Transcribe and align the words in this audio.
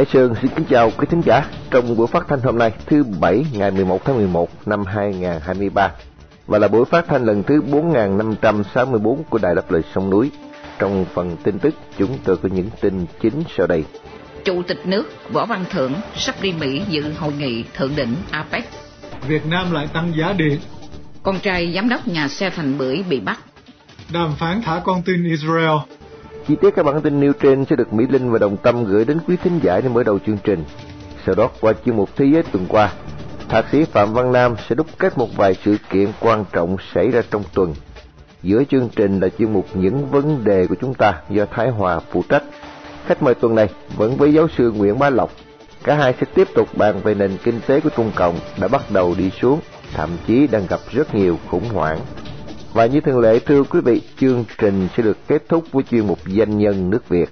Hải 0.00 0.06
Sơn 0.06 0.34
xin 0.42 0.50
kính 0.56 0.64
chào 0.70 0.90
quý 0.98 1.06
thính 1.10 1.22
giả 1.26 1.44
trong 1.70 1.96
buổi 1.96 2.06
phát 2.06 2.26
thanh 2.28 2.40
hôm 2.40 2.58
nay 2.58 2.72
thứ 2.86 3.04
Bảy 3.20 3.46
ngày 3.52 3.70
11 3.70 4.04
tháng 4.04 4.16
11 4.16 4.68
năm 4.68 4.84
2023 4.84 5.90
và 6.46 6.58
là 6.58 6.68
buổi 6.68 6.84
phát 6.84 7.04
thanh 7.08 7.24
lần 7.24 7.42
thứ 7.42 7.62
4564 7.62 9.24
của 9.24 9.38
Đài 9.38 9.54
Đáp 9.54 9.70
Lời 9.70 9.82
Sông 9.94 10.10
Núi. 10.10 10.30
Trong 10.78 11.04
phần 11.14 11.36
tin 11.42 11.58
tức 11.58 11.74
chúng 11.98 12.18
tôi 12.24 12.36
có 12.36 12.48
những 12.52 12.68
tin 12.80 13.06
chính 13.20 13.42
sau 13.56 13.66
đây. 13.66 13.84
Chủ 14.44 14.62
tịch 14.62 14.80
nước 14.84 15.04
Võ 15.32 15.46
Văn 15.46 15.64
Thưởng 15.70 15.92
sắp 16.16 16.34
đi 16.42 16.52
Mỹ 16.52 16.82
dự 16.88 17.12
hội 17.18 17.32
nghị 17.32 17.64
thượng 17.74 17.96
đỉnh 17.96 18.14
APEC. 18.30 18.64
Việt 19.28 19.46
Nam 19.46 19.72
lại 19.72 19.88
tăng 19.92 20.12
giá 20.16 20.32
điện. 20.32 20.60
Con 21.22 21.38
trai 21.42 21.72
giám 21.74 21.88
đốc 21.88 22.08
nhà 22.08 22.28
xe 22.28 22.50
thành 22.50 22.78
bưởi 22.78 23.04
bị 23.08 23.20
bắt. 23.20 23.38
Đàm 24.12 24.32
phán 24.36 24.62
thả 24.62 24.80
con 24.84 25.02
tin 25.02 25.24
Israel. 25.24 25.76
Chi 26.50 26.56
tiết 26.56 26.70
các 26.76 26.82
bản 26.82 27.00
tin 27.00 27.20
nêu 27.20 27.32
trên 27.32 27.64
sẽ 27.64 27.76
được 27.76 27.92
Mỹ 27.92 28.06
Linh 28.10 28.30
và 28.30 28.38
Đồng 28.38 28.56
Tâm 28.56 28.84
gửi 28.84 29.04
đến 29.04 29.18
quý 29.28 29.36
thính 29.36 29.60
mở 29.94 30.02
đầu 30.02 30.18
chương 30.26 30.38
trình. 30.44 30.64
Sau 31.26 31.34
đó 31.34 31.50
qua 31.60 31.72
chuyên 31.84 31.96
mục 31.96 32.10
Thế 32.16 32.24
giới 32.32 32.42
tuần 32.42 32.66
qua, 32.68 32.92
Thạc 33.48 33.64
sĩ 33.72 33.84
Phạm 33.84 34.12
Văn 34.12 34.32
Nam 34.32 34.54
sẽ 34.68 34.74
đúc 34.74 34.86
kết 34.98 35.18
một 35.18 35.28
vài 35.36 35.54
sự 35.64 35.76
kiện 35.90 36.08
quan 36.20 36.44
trọng 36.52 36.76
xảy 36.94 37.10
ra 37.10 37.22
trong 37.30 37.42
tuần. 37.54 37.74
Giữa 38.42 38.64
chương 38.64 38.88
trình 38.96 39.20
là 39.20 39.28
chuyên 39.38 39.52
mục 39.52 39.66
Những 39.74 40.06
vấn 40.10 40.44
đề 40.44 40.66
của 40.66 40.74
chúng 40.80 40.94
ta 40.94 41.20
do 41.30 41.46
Thái 41.46 41.70
Hòa 41.70 42.00
phụ 42.10 42.24
trách. 42.28 42.42
Khách 43.06 43.22
mời 43.22 43.34
tuần 43.34 43.54
này 43.54 43.68
vẫn 43.96 44.16
với 44.16 44.32
giáo 44.32 44.46
sư 44.58 44.72
Nguyễn 44.76 44.98
Bá 44.98 45.10
Lộc. 45.10 45.30
Cả 45.84 45.94
hai 45.94 46.14
sẽ 46.20 46.26
tiếp 46.34 46.48
tục 46.54 46.68
bàn 46.76 47.00
về 47.02 47.14
nền 47.14 47.36
kinh 47.44 47.60
tế 47.66 47.80
của 47.80 47.90
Trung 47.96 48.12
Cộng 48.14 48.34
đã 48.60 48.68
bắt 48.68 48.82
đầu 48.90 49.14
đi 49.18 49.30
xuống, 49.42 49.60
thậm 49.92 50.10
chí 50.26 50.46
đang 50.46 50.66
gặp 50.66 50.80
rất 50.90 51.14
nhiều 51.14 51.38
khủng 51.50 51.68
hoảng. 51.68 51.98
Và 52.72 52.86
như 52.86 53.00
thường 53.00 53.20
lệ 53.20 53.38
thưa 53.38 53.62
quý 53.62 53.80
vị, 53.80 54.02
chương 54.18 54.44
trình 54.58 54.88
sẽ 54.96 55.02
được 55.02 55.16
kết 55.28 55.42
thúc 55.48 55.64
với 55.72 55.82
chuyên 55.82 56.06
mục 56.06 56.18
Danh 56.26 56.58
nhân 56.58 56.90
nước 56.90 57.08
Việt. 57.08 57.30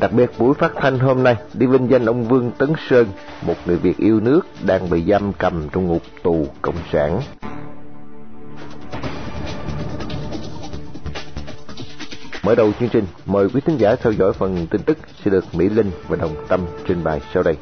Đặc 0.00 0.12
biệt 0.12 0.30
buổi 0.38 0.54
phát 0.54 0.72
thanh 0.76 0.98
hôm 0.98 1.22
nay 1.22 1.36
đi 1.54 1.66
vinh 1.66 1.90
danh 1.90 2.06
ông 2.06 2.24
Vương 2.24 2.50
Tấn 2.58 2.72
Sơn, 2.88 3.06
một 3.42 3.54
người 3.66 3.76
Việt 3.76 3.96
yêu 3.96 4.20
nước 4.20 4.40
đang 4.66 4.90
bị 4.90 5.04
giam 5.08 5.32
cầm 5.32 5.68
trong 5.72 5.86
ngục 5.86 6.02
tù 6.22 6.46
cộng 6.62 6.76
sản. 6.92 7.20
Mở 12.42 12.54
đầu 12.54 12.72
chương 12.80 12.88
trình, 12.88 13.04
mời 13.26 13.48
quý 13.54 13.60
thính 13.60 13.76
giả 13.76 13.96
theo 13.96 14.12
dõi 14.12 14.32
phần 14.32 14.66
tin 14.70 14.82
tức 14.82 14.98
sẽ 15.24 15.30
được 15.30 15.54
Mỹ 15.54 15.68
Linh 15.68 15.90
và 16.08 16.16
Đồng 16.16 16.34
Tâm 16.48 16.60
trình 16.86 17.04
bày 17.04 17.20
sau 17.34 17.42
đây. 17.42 17.56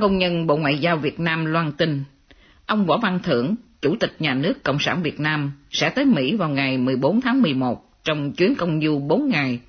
Công 0.00 0.10
ngôn 0.10 0.18
nhân 0.18 0.46
Bộ 0.46 0.56
Ngoại 0.56 0.78
giao 0.78 0.96
Việt 0.96 1.20
Nam 1.20 1.44
loan 1.44 1.72
tin, 1.72 2.04
ông 2.66 2.86
Võ 2.86 2.96
Văn 2.96 3.18
Thưởng, 3.22 3.54
Chủ 3.82 3.96
tịch 4.00 4.16
Nhà 4.18 4.34
nước 4.34 4.64
Cộng 4.64 4.78
sản 4.78 5.02
Việt 5.02 5.20
Nam, 5.20 5.52
sẽ 5.70 5.90
tới 5.90 6.04
Mỹ 6.04 6.36
vào 6.36 6.48
ngày 6.48 6.78
14 6.78 7.20
tháng 7.20 7.42
11 7.42 8.04
trong 8.04 8.32
chuyến 8.32 8.54
công 8.54 8.80
du 8.80 8.98
4 8.98 9.28
ngày 9.28 9.60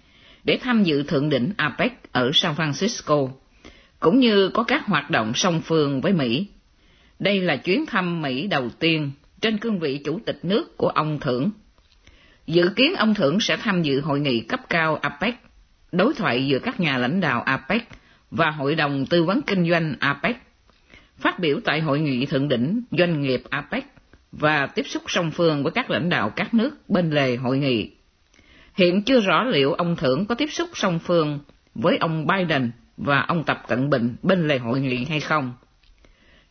để 0.43 0.59
tham 0.61 0.83
dự 0.83 1.03
thượng 1.03 1.29
đỉnh 1.29 1.51
APEC 1.57 2.11
ở 2.11 2.31
San 2.33 2.53
Francisco, 2.53 3.29
cũng 3.99 4.19
như 4.19 4.49
có 4.49 4.63
các 4.63 4.85
hoạt 4.85 5.09
động 5.09 5.31
song 5.35 5.61
phương 5.61 6.01
với 6.01 6.13
Mỹ. 6.13 6.47
Đây 7.19 7.41
là 7.41 7.55
chuyến 7.55 7.85
thăm 7.85 8.21
Mỹ 8.21 8.47
đầu 8.47 8.69
tiên 8.69 9.11
trên 9.41 9.57
cương 9.57 9.79
vị 9.79 10.01
Chủ 10.05 10.19
tịch 10.25 10.39
nước 10.43 10.77
của 10.77 10.89
ông 10.89 11.19
Thưởng. 11.19 11.49
Dự 12.47 12.69
kiến 12.75 12.95
ông 12.95 13.13
Thưởng 13.13 13.39
sẽ 13.39 13.57
tham 13.57 13.83
dự 13.83 14.01
hội 14.01 14.19
nghị 14.19 14.39
cấp 14.39 14.59
cao 14.69 14.95
APEC, 14.95 15.35
đối 15.91 16.13
thoại 16.13 16.47
giữa 16.47 16.59
các 16.59 16.79
nhà 16.79 16.97
lãnh 16.97 17.21
đạo 17.21 17.41
APEC 17.41 17.87
và 18.31 18.51
Hội 18.51 18.75
đồng 18.75 19.05
Tư 19.05 19.23
vấn 19.23 19.41
Kinh 19.41 19.69
doanh 19.69 19.95
APEC, 19.99 20.35
phát 21.17 21.39
biểu 21.39 21.59
tại 21.65 21.81
Hội 21.81 21.99
nghị 21.99 22.25
Thượng 22.25 22.49
đỉnh 22.49 22.81
Doanh 22.91 23.21
nghiệp 23.21 23.43
APEC 23.49 23.85
và 24.31 24.67
tiếp 24.67 24.83
xúc 24.87 25.03
song 25.07 25.31
phương 25.31 25.63
với 25.63 25.71
các 25.71 25.91
lãnh 25.91 26.09
đạo 26.09 26.29
các 26.35 26.53
nước 26.53 26.89
bên 26.89 27.09
lề 27.09 27.35
hội 27.35 27.57
nghị. 27.57 27.91
Hiện 28.75 29.03
chưa 29.03 29.19
rõ 29.19 29.43
liệu 29.43 29.73
ông 29.73 29.95
Thưởng 29.95 30.25
có 30.25 30.35
tiếp 30.35 30.49
xúc 30.51 30.69
song 30.73 30.99
phương 30.99 31.39
với 31.75 31.97
ông 31.97 32.27
Biden 32.27 32.71
và 32.97 33.19
ông 33.19 33.43
Tập 33.43 33.63
Cận 33.67 33.89
Bình 33.89 34.15
bên 34.23 34.47
lề 34.47 34.57
hội 34.57 34.79
nghị 34.79 35.05
hay 35.05 35.19
không. 35.19 35.53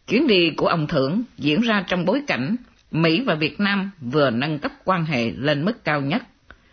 Chuyến 0.07 0.27
đi 0.27 0.51
của 0.51 0.67
ông 0.67 0.87
Thưởng 0.87 1.23
diễn 1.39 1.61
ra 1.61 1.85
trong 1.89 2.05
bối 2.05 2.23
cảnh 2.27 2.57
Mỹ 2.91 3.23
và 3.27 3.35
Việt 3.35 3.61
Nam 3.61 3.91
vừa 4.01 4.31
nâng 4.31 4.59
cấp 4.59 4.73
quan 4.85 5.05
hệ 5.05 5.31
lên 5.31 5.65
mức 5.65 5.85
cao 5.85 6.01
nhất, 6.01 6.23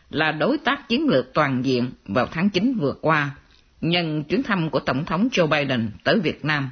là 0.09 0.31
đối 0.31 0.58
tác 0.58 0.90
chiến 0.90 1.08
lược 1.08 1.34
toàn 1.34 1.66
diện 1.66 1.90
vào 2.06 2.28
tháng 2.31 2.50
9 2.50 2.78
vừa 2.80 2.94
qua, 3.02 3.35
nhân 3.83 4.23
chuyến 4.23 4.44
thăm 4.44 4.69
của 4.69 4.79
Tổng 4.79 5.05
thống 5.05 5.27
Joe 5.31 5.47
Biden 5.47 5.91
tới 6.03 6.19
Việt 6.19 6.45
Nam. 6.45 6.69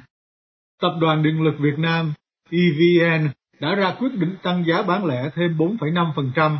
Tập 0.82 0.92
đoàn 1.00 1.22
Điện 1.22 1.42
lực 1.42 1.54
Việt 1.58 1.78
Nam 1.78 2.12
EVN 2.50 3.28
đã 3.60 3.74
ra 3.74 3.94
quyết 3.98 4.14
định 4.14 4.36
tăng 4.42 4.64
giá 4.66 4.82
bán 4.82 5.04
lẻ 5.04 5.30
thêm 5.34 5.56
4,5% 5.58 6.56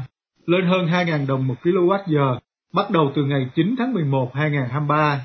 lên 0.47 0.67
hơn 0.67 0.87
2.000 0.87 1.27
đồng 1.27 1.47
một 1.47 1.55
kWh 1.63 2.39
bắt 2.75 2.91
đầu 2.91 3.13
từ 3.15 3.25
ngày 3.25 3.51
9 3.55 3.75
tháng 3.79 3.93
11 3.95 4.31
2023. 4.35 5.25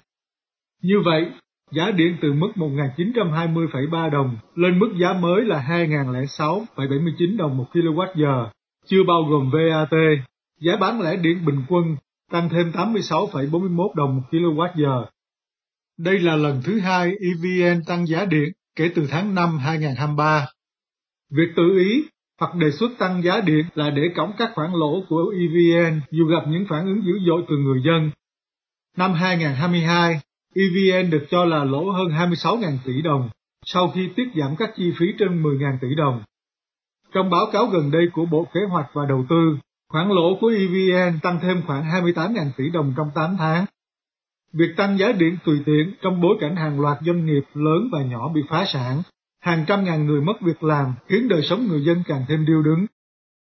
Như 0.81 1.01
vậy, 1.05 1.31
giá 1.71 1.91
điện 1.91 2.17
từ 2.21 2.33
mức 2.33 2.51
1.920,3 2.55 4.09
đồng 4.09 4.37
lên 4.55 4.79
mức 4.79 4.93
giá 5.01 5.13
mới 5.13 5.45
là 5.45 5.65
2.006,79 5.69 7.37
đồng 7.37 7.57
một 7.57 7.65
kWh, 7.73 8.47
chưa 8.85 9.03
bao 9.07 9.23
gồm 9.23 9.51
VAT. 9.51 9.97
Giá 10.61 10.75
bán 10.79 11.01
lẻ 11.01 11.15
điện 11.15 11.45
bình 11.45 11.61
quân 11.69 11.95
tăng 12.31 12.49
thêm 12.49 12.71
86,41 12.71 13.93
đồng 13.95 14.15
một 14.15 14.23
kWh. 14.31 15.05
Đây 15.97 16.19
là 16.19 16.35
lần 16.35 16.61
thứ 16.63 16.79
hai 16.79 17.15
EVN 17.19 17.83
tăng 17.83 18.07
giá 18.07 18.25
điện 18.25 18.49
kể 18.75 18.91
từ 18.95 19.07
tháng 19.09 19.35
5 19.35 19.57
2023. 19.57 20.45
Việc 21.31 21.47
tự 21.55 21.77
ý 21.77 22.03
hoặc 22.39 22.55
đề 22.55 22.71
xuất 22.71 22.91
tăng 22.99 23.23
giá 23.23 23.41
điện 23.41 23.65
là 23.73 23.89
để 23.89 24.01
cõng 24.15 24.31
các 24.37 24.51
khoản 24.55 24.71
lỗ 24.71 25.03
của 25.09 25.33
EVN 25.39 26.01
dù 26.11 26.25
gặp 26.25 26.43
những 26.47 26.65
phản 26.69 26.85
ứng 26.85 27.01
dữ 27.05 27.13
dội 27.27 27.43
từ 27.49 27.57
người 27.57 27.81
dân. 27.85 28.11
Năm 28.97 29.13
2022, 29.13 30.19
EVN 30.55 31.09
được 31.09 31.25
cho 31.31 31.45
là 31.45 31.63
lỗ 31.63 31.91
hơn 31.91 32.07
26.000 32.07 32.77
tỷ 32.85 33.01
đồng 33.01 33.29
sau 33.65 33.91
khi 33.95 34.09
tiết 34.15 34.27
giảm 34.35 34.55
các 34.55 34.69
chi 34.75 34.93
phí 34.99 35.05
trên 35.19 35.43
10.000 35.43 35.77
tỷ 35.81 35.87
đồng. 35.97 36.23
Trong 37.13 37.29
báo 37.29 37.45
cáo 37.53 37.65
gần 37.65 37.91
đây 37.91 38.07
của 38.13 38.25
Bộ 38.25 38.47
Kế 38.53 38.59
hoạch 38.69 38.89
và 38.93 39.05
Đầu 39.05 39.25
tư, 39.29 39.57
khoản 39.89 40.09
lỗ 40.09 40.37
của 40.41 40.47
EVN 40.47 41.19
tăng 41.23 41.39
thêm 41.41 41.61
khoảng 41.67 41.83
28.000 41.83 42.51
tỷ 42.57 42.69
đồng 42.69 42.93
trong 42.97 43.11
8 43.15 43.35
tháng. 43.39 43.65
Việc 44.53 44.73
tăng 44.77 44.97
giá 44.97 45.11
điện 45.11 45.37
tùy 45.45 45.59
tiện 45.65 45.93
trong 46.01 46.21
bối 46.21 46.37
cảnh 46.41 46.55
hàng 46.55 46.79
loạt 46.79 46.97
doanh 47.05 47.25
nghiệp 47.25 47.43
lớn 47.53 47.89
và 47.91 48.03
nhỏ 48.03 48.31
bị 48.35 48.41
phá 48.49 48.65
sản, 48.65 49.01
hàng 49.39 49.65
trăm 49.67 49.83
ngàn 49.83 50.05
người 50.05 50.21
mất 50.21 50.41
việc 50.41 50.63
làm 50.63 50.93
khiến 51.07 51.27
đời 51.27 51.41
sống 51.41 51.67
người 51.67 51.81
dân 51.85 52.03
càng 52.07 52.25
thêm 52.27 52.45
điêu 52.45 52.61
đứng. 52.61 52.85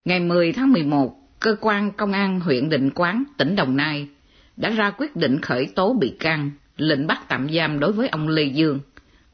Ngày 0.04 0.20
10 0.20 0.52
tháng 0.52 0.72
11, 0.72 1.14
cơ 1.40 1.56
quan 1.60 1.92
công 1.92 2.12
an 2.12 2.40
huyện 2.40 2.68
Định 2.68 2.90
Quán, 2.94 3.24
tỉnh 3.38 3.56
Đồng 3.56 3.76
Nai 3.76 4.08
đã 4.56 4.70
ra 4.70 4.90
quyết 4.90 5.16
định 5.16 5.40
khởi 5.40 5.66
tố 5.74 5.96
bị 6.00 6.16
can, 6.20 6.50
lệnh 6.76 7.06
bắt 7.06 7.18
tạm 7.28 7.48
giam 7.52 7.80
đối 7.80 7.92
với 7.92 8.08
ông 8.08 8.28
Lê 8.28 8.42
Dương 8.42 8.80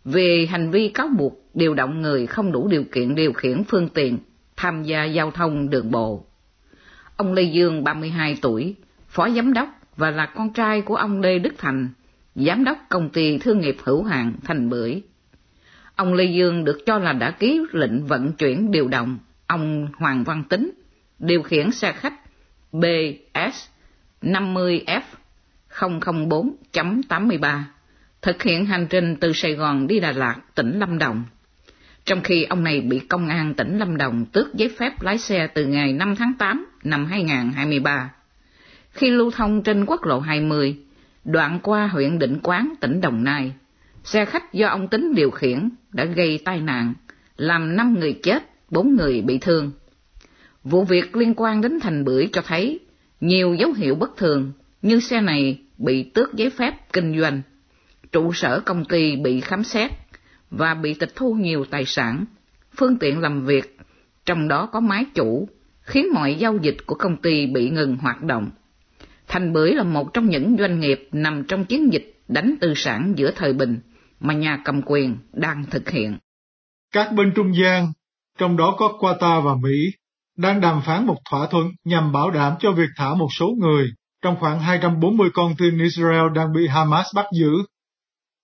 về 0.05 0.47
hành 0.51 0.71
vi 0.71 0.89
cáo 0.89 1.09
buộc 1.19 1.51
điều 1.55 1.75
động 1.75 2.03
người 2.03 2.27
không 2.27 2.53
đủ 2.53 2.69
điều 2.69 2.84
kiện 2.93 3.15
điều 3.15 3.33
khiển 3.33 3.65
phương 3.65 3.89
tiện 3.89 4.19
tham 4.57 4.83
gia 4.83 5.04
giao 5.04 5.31
thông 5.31 5.71
đường 5.71 5.91
bộ. 5.91 6.25
Ông 7.16 7.33
Lê 7.33 7.43
Dương 7.43 7.84
32 7.84 8.39
tuổi, 8.43 8.75
phó 9.09 9.31
giám 9.31 9.53
đốc 9.53 9.69
và 9.98 10.10
là 10.10 10.27
con 10.27 10.53
trai 10.53 10.83
của 10.83 10.97
ông 10.97 11.21
Lê 11.21 11.39
Đức 11.39 11.54
Thành, 11.59 11.89
giám 12.34 12.65
đốc 12.65 12.78
công 12.89 13.10
ty 13.10 13.39
thương 13.39 13.60
nghiệp 13.60 13.77
hữu 13.84 14.04
hạn 14.04 14.33
Thành 14.45 14.68
Bưởi. 14.68 15.03
Ông 15.97 16.15
Lê 16.15 16.24
Dương 16.24 16.65
được 16.65 16.78
cho 16.86 16.98
là 16.98 17.12
đã 17.12 17.30
ký 17.30 17.60
lệnh 17.72 18.06
vận 18.06 18.33
chuyển 18.33 18.71
điều 18.71 18.89
động 18.89 19.18
ông 19.47 19.89
Hoàng 19.98 20.24
Văn 20.24 20.45
Tính 20.48 20.71
điều 21.18 21.42
khiển 21.42 21.71
xe 21.71 21.92
khách 21.92 22.15
BS 22.72 23.68
50F 24.22 25.00
004.83 25.71 27.60
thực 28.22 28.42
hiện 28.42 28.66
hành 28.66 28.86
trình 28.91 29.16
từ 29.16 29.33
Sài 29.33 29.54
Gòn 29.54 29.86
đi 29.86 30.01
Đà 30.01 30.12
Lạt, 30.12 30.36
tỉnh 30.54 30.78
Lâm 30.78 30.98
Đồng. 30.98 31.24
Trong 32.04 32.21
khi 32.21 32.44
ông 32.44 32.65
này 32.65 32.80
bị 32.80 32.98
công 32.98 33.28
an 33.28 33.54
tỉnh 33.54 33.78
Lâm 33.78 33.97
Đồng 33.97 34.27
tước 34.33 34.54
giấy 34.54 34.74
phép 34.78 35.03
lái 35.03 35.18
xe 35.18 35.47
từ 35.47 35.66
ngày 35.66 35.92
5 35.92 36.16
tháng 36.16 36.33
8 36.39 36.66
năm 36.84 37.06
2023. 37.06 38.10
Khi 38.98 39.10
lưu 39.10 39.30
thông 39.30 39.62
trên 39.62 39.86
quốc 39.86 40.04
lộ 40.04 40.21
20, 40.21 40.77
đoạn 41.24 41.60
qua 41.62 41.86
huyện 41.86 42.18
Định 42.18 42.39
Quán, 42.42 42.74
tỉnh 42.80 43.00
Đồng 43.00 43.24
Nai, 43.24 43.53
xe 44.04 44.24
khách 44.24 44.53
do 44.53 44.68
ông 44.68 44.89
Tính 44.89 45.15
điều 45.15 45.30
khiển 45.30 45.71
đã 45.92 46.04
gây 46.04 46.39
tai 46.45 46.60
nạn, 46.60 46.95
làm 47.36 47.77
5 47.77 47.95
người 48.00 48.18
chết, 48.22 48.42
4 48.71 48.97
người 48.97 49.22
bị 49.22 49.39
thương. 49.39 49.71
Vụ 50.65 50.84
việc 50.84 51.16
liên 51.16 51.34
quan 51.36 51.60
đến 51.60 51.80
thành 51.80 52.04
bưởi 52.04 52.28
cho 52.33 52.42
thấy 52.42 52.80
nhiều 53.21 53.54
dấu 53.54 53.72
hiệu 53.72 53.95
bất 53.95 54.16
thường 54.16 54.53
như 54.83 55.01
xe 55.01 55.21
này 55.21 55.60
bị 55.78 56.03
tước 56.03 56.34
giấy 56.34 56.51
phép 56.51 56.92
kinh 56.92 57.21
doanh, 57.21 57.42
trụ 58.12 58.33
sở 58.33 58.60
công 58.60 58.84
ty 58.84 59.16
bị 59.16 59.41
khám 59.41 59.65
xét 59.65 59.91
và 60.51 60.74
bị 60.74 60.94
tịch 60.94 61.12
thu 61.15 61.34
nhiều 61.34 61.65
tài 61.65 61.84
sản, 61.84 62.24
phương 62.77 62.98
tiện 62.98 63.21
làm 63.21 63.47
việc, 63.47 63.78
trong 64.27 64.48
đó 64.48 64.66
có 64.66 64.80
máy 64.80 65.04
chủ, 65.15 65.48
khiến 65.83 66.06
mọi 66.15 66.34
giao 66.34 66.59
dịch 66.62 66.77
của 66.86 66.94
công 66.94 67.16
ty 67.16 67.47
bị 67.47 67.71
ngừng 67.71 67.97
hoạt 67.97 68.22
động. 68.22 68.51
Thành 69.28 69.53
Bưởi 69.53 69.75
là 69.75 69.83
một 69.83 70.15
trong 70.15 70.28
những 70.28 70.57
doanh 70.59 70.80
nghiệp 70.80 71.09
nằm 71.13 71.45
trong 71.48 71.65
chiến 71.65 71.92
dịch 71.92 72.21
đánh 72.28 72.54
tư 72.60 72.72
sản 72.77 73.13
giữa 73.16 73.30
thời 73.36 73.53
bình 73.53 73.80
mà 74.21 74.34
nhà 74.34 74.59
cầm 74.65 74.83
quyền 74.86 75.19
đang 75.33 75.65
thực 75.71 75.91
hiện. 75.91 76.19
Các 76.92 77.13
bên 77.13 77.33
trung 77.36 77.57
gian, 77.57 77.92
trong 78.39 78.57
đó 78.57 78.77
có 78.78 78.98
Qatar 79.01 79.41
và 79.41 79.54
Mỹ, 79.54 79.91
đang 80.36 80.60
đàm 80.60 80.83
phán 80.86 81.07
một 81.07 81.16
thỏa 81.30 81.47
thuận 81.47 81.71
nhằm 81.84 82.13
bảo 82.13 82.30
đảm 82.30 82.54
cho 82.60 82.72
việc 82.72 82.89
thả 82.97 83.15
một 83.15 83.28
số 83.39 83.47
người 83.59 83.91
trong 84.22 84.36
khoảng 84.41 84.60
240 84.60 85.30
con 85.34 85.54
tin 85.59 85.78
Israel 85.78 86.27
đang 86.34 86.53
bị 86.53 86.66
Hamas 86.66 87.07
bắt 87.15 87.27
giữ. 87.39 87.51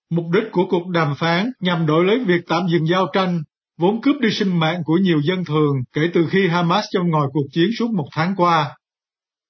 Mục 0.09 0.25
đích 0.33 0.43
của 0.51 0.65
cuộc 0.69 0.87
đàm 0.87 1.15
phán 1.15 1.51
nhằm 1.61 1.85
đổi 1.85 2.05
lấy 2.05 2.19
việc 2.25 2.41
tạm 2.47 2.67
dừng 2.67 2.87
giao 2.87 3.07
tranh, 3.13 3.41
vốn 3.77 4.01
cướp 4.01 4.15
đi 4.21 4.31
sinh 4.31 4.59
mạng 4.59 4.81
của 4.85 4.97
nhiều 4.97 5.21
dân 5.23 5.45
thường 5.45 5.75
kể 5.93 6.01
từ 6.13 6.27
khi 6.29 6.47
Hamas 6.47 6.85
trong 6.93 7.09
ngòi 7.09 7.27
cuộc 7.33 7.45
chiến 7.51 7.69
suốt 7.79 7.91
một 7.91 8.07
tháng 8.11 8.35
qua. 8.37 8.77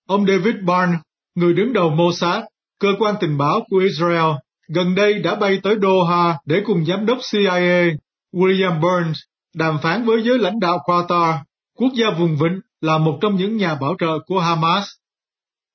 Ông 0.07 0.25
David 0.25 0.55
Barnes, 0.65 0.99
người 1.35 1.53
đứng 1.53 1.73
đầu 1.73 1.89
Mossad, 1.89 2.43
cơ 2.79 2.89
quan 2.99 3.15
tình 3.19 3.37
báo 3.37 3.59
của 3.69 3.77
Israel, 3.77 4.31
gần 4.67 4.95
đây 4.95 5.13
đã 5.13 5.35
bay 5.35 5.59
tới 5.63 5.75
Doha 5.81 6.37
để 6.45 6.61
cùng 6.65 6.85
giám 6.85 7.05
đốc 7.05 7.17
CIA 7.31 7.95
William 8.33 8.81
Burns 8.81 9.19
đàm 9.55 9.77
phán 9.81 10.05
với 10.05 10.23
giới 10.23 10.39
lãnh 10.39 10.59
đạo 10.59 10.77
Qatar, 10.85 11.37
quốc 11.77 11.93
gia 11.95 12.09
vùng 12.09 12.37
vịnh 12.37 12.59
là 12.81 12.97
một 12.97 13.17
trong 13.21 13.35
những 13.35 13.57
nhà 13.57 13.75
bảo 13.75 13.95
trợ 13.99 14.19
của 14.25 14.39
Hamas. 14.39 14.83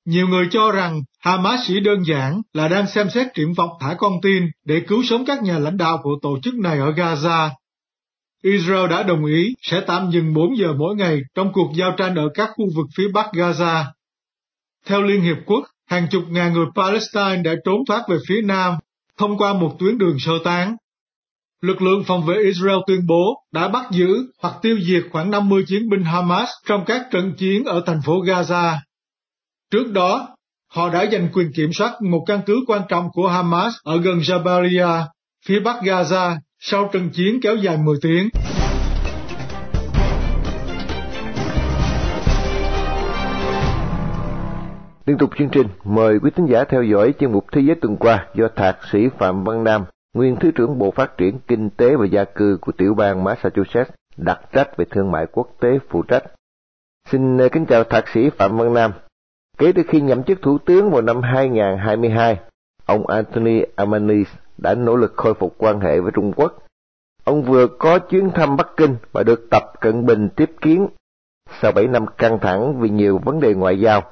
Nhiều 0.06 0.28
người 0.28 0.48
cho 0.50 0.70
rằng 0.70 1.00
Hamas 1.20 1.60
chỉ 1.66 1.80
đơn 1.80 2.02
giản 2.04 2.42
là 2.52 2.68
đang 2.68 2.86
xem 2.86 3.10
xét 3.10 3.26
triển 3.34 3.52
vọng 3.54 3.70
thả 3.80 3.94
con 3.98 4.12
tin 4.22 4.42
để 4.64 4.80
cứu 4.88 5.02
sống 5.02 5.24
các 5.24 5.42
nhà 5.42 5.58
lãnh 5.58 5.76
đạo 5.76 5.98
của 6.02 6.16
tổ 6.22 6.38
chức 6.42 6.54
này 6.54 6.78
ở 6.78 6.90
Gaza. 6.90 7.50
Israel 8.42 8.90
đã 8.90 9.02
đồng 9.02 9.24
ý 9.24 9.54
sẽ 9.62 9.80
tạm 9.86 10.10
dừng 10.10 10.34
4 10.34 10.58
giờ 10.58 10.72
mỗi 10.78 10.94
ngày 10.96 11.20
trong 11.34 11.52
cuộc 11.52 11.72
giao 11.74 11.94
tranh 11.96 12.14
ở 12.14 12.28
các 12.34 12.50
khu 12.56 12.64
vực 12.76 12.86
phía 12.96 13.08
bắc 13.14 13.26
Gaza. 13.32 13.84
Theo 14.86 15.02
Liên 15.02 15.22
Hiệp 15.22 15.36
Quốc, 15.46 15.64
hàng 15.86 16.06
chục 16.10 16.22
ngàn 16.28 16.52
người 16.52 16.66
Palestine 16.74 17.42
đã 17.44 17.54
trốn 17.64 17.76
thoát 17.88 18.08
về 18.08 18.16
phía 18.28 18.42
nam 18.44 18.74
thông 19.18 19.38
qua 19.38 19.52
một 19.52 19.76
tuyến 19.78 19.98
đường 19.98 20.16
sơ 20.18 20.32
tán. 20.44 20.76
Lực 21.60 21.82
lượng 21.82 22.04
phòng 22.06 22.26
vệ 22.26 22.34
Israel 22.42 22.78
tuyên 22.86 23.06
bố 23.06 23.44
đã 23.52 23.68
bắt 23.68 23.86
giữ 23.90 24.26
hoặc 24.42 24.54
tiêu 24.62 24.78
diệt 24.82 25.02
khoảng 25.12 25.30
50 25.30 25.64
chiến 25.66 25.88
binh 25.88 26.04
Hamas 26.04 26.48
trong 26.66 26.84
các 26.86 27.06
trận 27.10 27.32
chiến 27.38 27.64
ở 27.64 27.82
thành 27.86 28.00
phố 28.04 28.12
Gaza. 28.12 28.76
Trước 29.70 29.92
đó, 29.92 30.28
họ 30.68 30.90
đã 30.90 31.06
giành 31.12 31.28
quyền 31.32 31.52
kiểm 31.52 31.72
soát 31.72 31.92
một 32.10 32.24
căn 32.26 32.40
cứ 32.46 32.56
quan 32.66 32.82
trọng 32.88 33.08
của 33.12 33.28
Hamas 33.28 33.74
ở 33.84 34.00
gần 34.00 34.18
Jabalia, 34.18 35.02
phía 35.46 35.60
bắc 35.60 35.76
Gaza, 35.82 36.36
sau 36.58 36.90
trận 36.92 37.10
chiến 37.10 37.40
kéo 37.42 37.56
dài 37.56 37.76
10 37.76 37.96
tiếng. 38.02 38.28
Liên 45.10 45.18
tục 45.18 45.30
chương 45.38 45.48
trình, 45.48 45.66
mời 45.84 46.18
quý 46.22 46.30
thính 46.30 46.46
giả 46.46 46.64
theo 46.64 46.82
dõi 46.82 47.14
chuyên 47.18 47.32
mục 47.32 47.46
Thế 47.52 47.60
giới 47.60 47.76
tuần 47.80 47.96
qua 47.96 48.26
do 48.34 48.48
Thạc 48.56 48.78
sĩ 48.92 49.08
Phạm 49.18 49.44
Văn 49.44 49.64
Nam, 49.64 49.84
nguyên 50.14 50.36
Thứ 50.36 50.50
trưởng 50.50 50.78
Bộ 50.78 50.90
Phát 50.90 51.16
triển 51.16 51.38
Kinh 51.46 51.70
tế 51.70 51.96
và 51.96 52.06
Gia 52.06 52.24
cư 52.24 52.58
của 52.60 52.72
tiểu 52.72 52.94
bang 52.94 53.24
Massachusetts, 53.24 53.90
đặc 54.16 54.40
trách 54.52 54.76
về 54.76 54.84
thương 54.90 55.12
mại 55.12 55.26
quốc 55.32 55.48
tế 55.60 55.78
phụ 55.88 56.02
trách. 56.02 56.24
Xin 57.08 57.38
ờ, 57.38 57.48
kính 57.48 57.66
chào 57.66 57.84
Thạc 57.84 58.08
sĩ 58.08 58.30
Phạm 58.30 58.56
Văn 58.56 58.74
Nam. 58.74 58.92
Kể 59.58 59.72
từ 59.72 59.82
khi 59.88 60.00
nhậm 60.00 60.22
chức 60.22 60.42
Thủ 60.42 60.58
tướng 60.58 60.90
vào 60.90 61.02
năm 61.02 61.22
2022, 61.22 62.38
ông 62.86 63.06
Anthony 63.06 63.62
Albanese 63.76 64.30
đã 64.58 64.74
nỗ 64.74 64.96
lực 64.96 65.12
khôi 65.16 65.34
phục 65.34 65.54
quan 65.58 65.80
hệ 65.80 66.00
với 66.00 66.12
Trung 66.14 66.32
Quốc. 66.36 66.66
Ông 67.24 67.42
vừa 67.42 67.66
có 67.66 67.98
chuyến 67.98 68.30
thăm 68.30 68.56
Bắc 68.56 68.68
Kinh 68.76 68.96
và 69.12 69.22
được 69.22 69.46
Tập 69.50 69.72
Cận 69.80 70.06
Bình 70.06 70.28
tiếp 70.36 70.50
kiến. 70.60 70.88
Sau 71.60 71.72
7 71.72 71.86
năm 71.86 72.06
căng 72.18 72.38
thẳng 72.38 72.80
vì 72.80 72.90
nhiều 72.90 73.18
vấn 73.18 73.40
đề 73.40 73.54
ngoại 73.54 73.80
giao, 73.80 74.02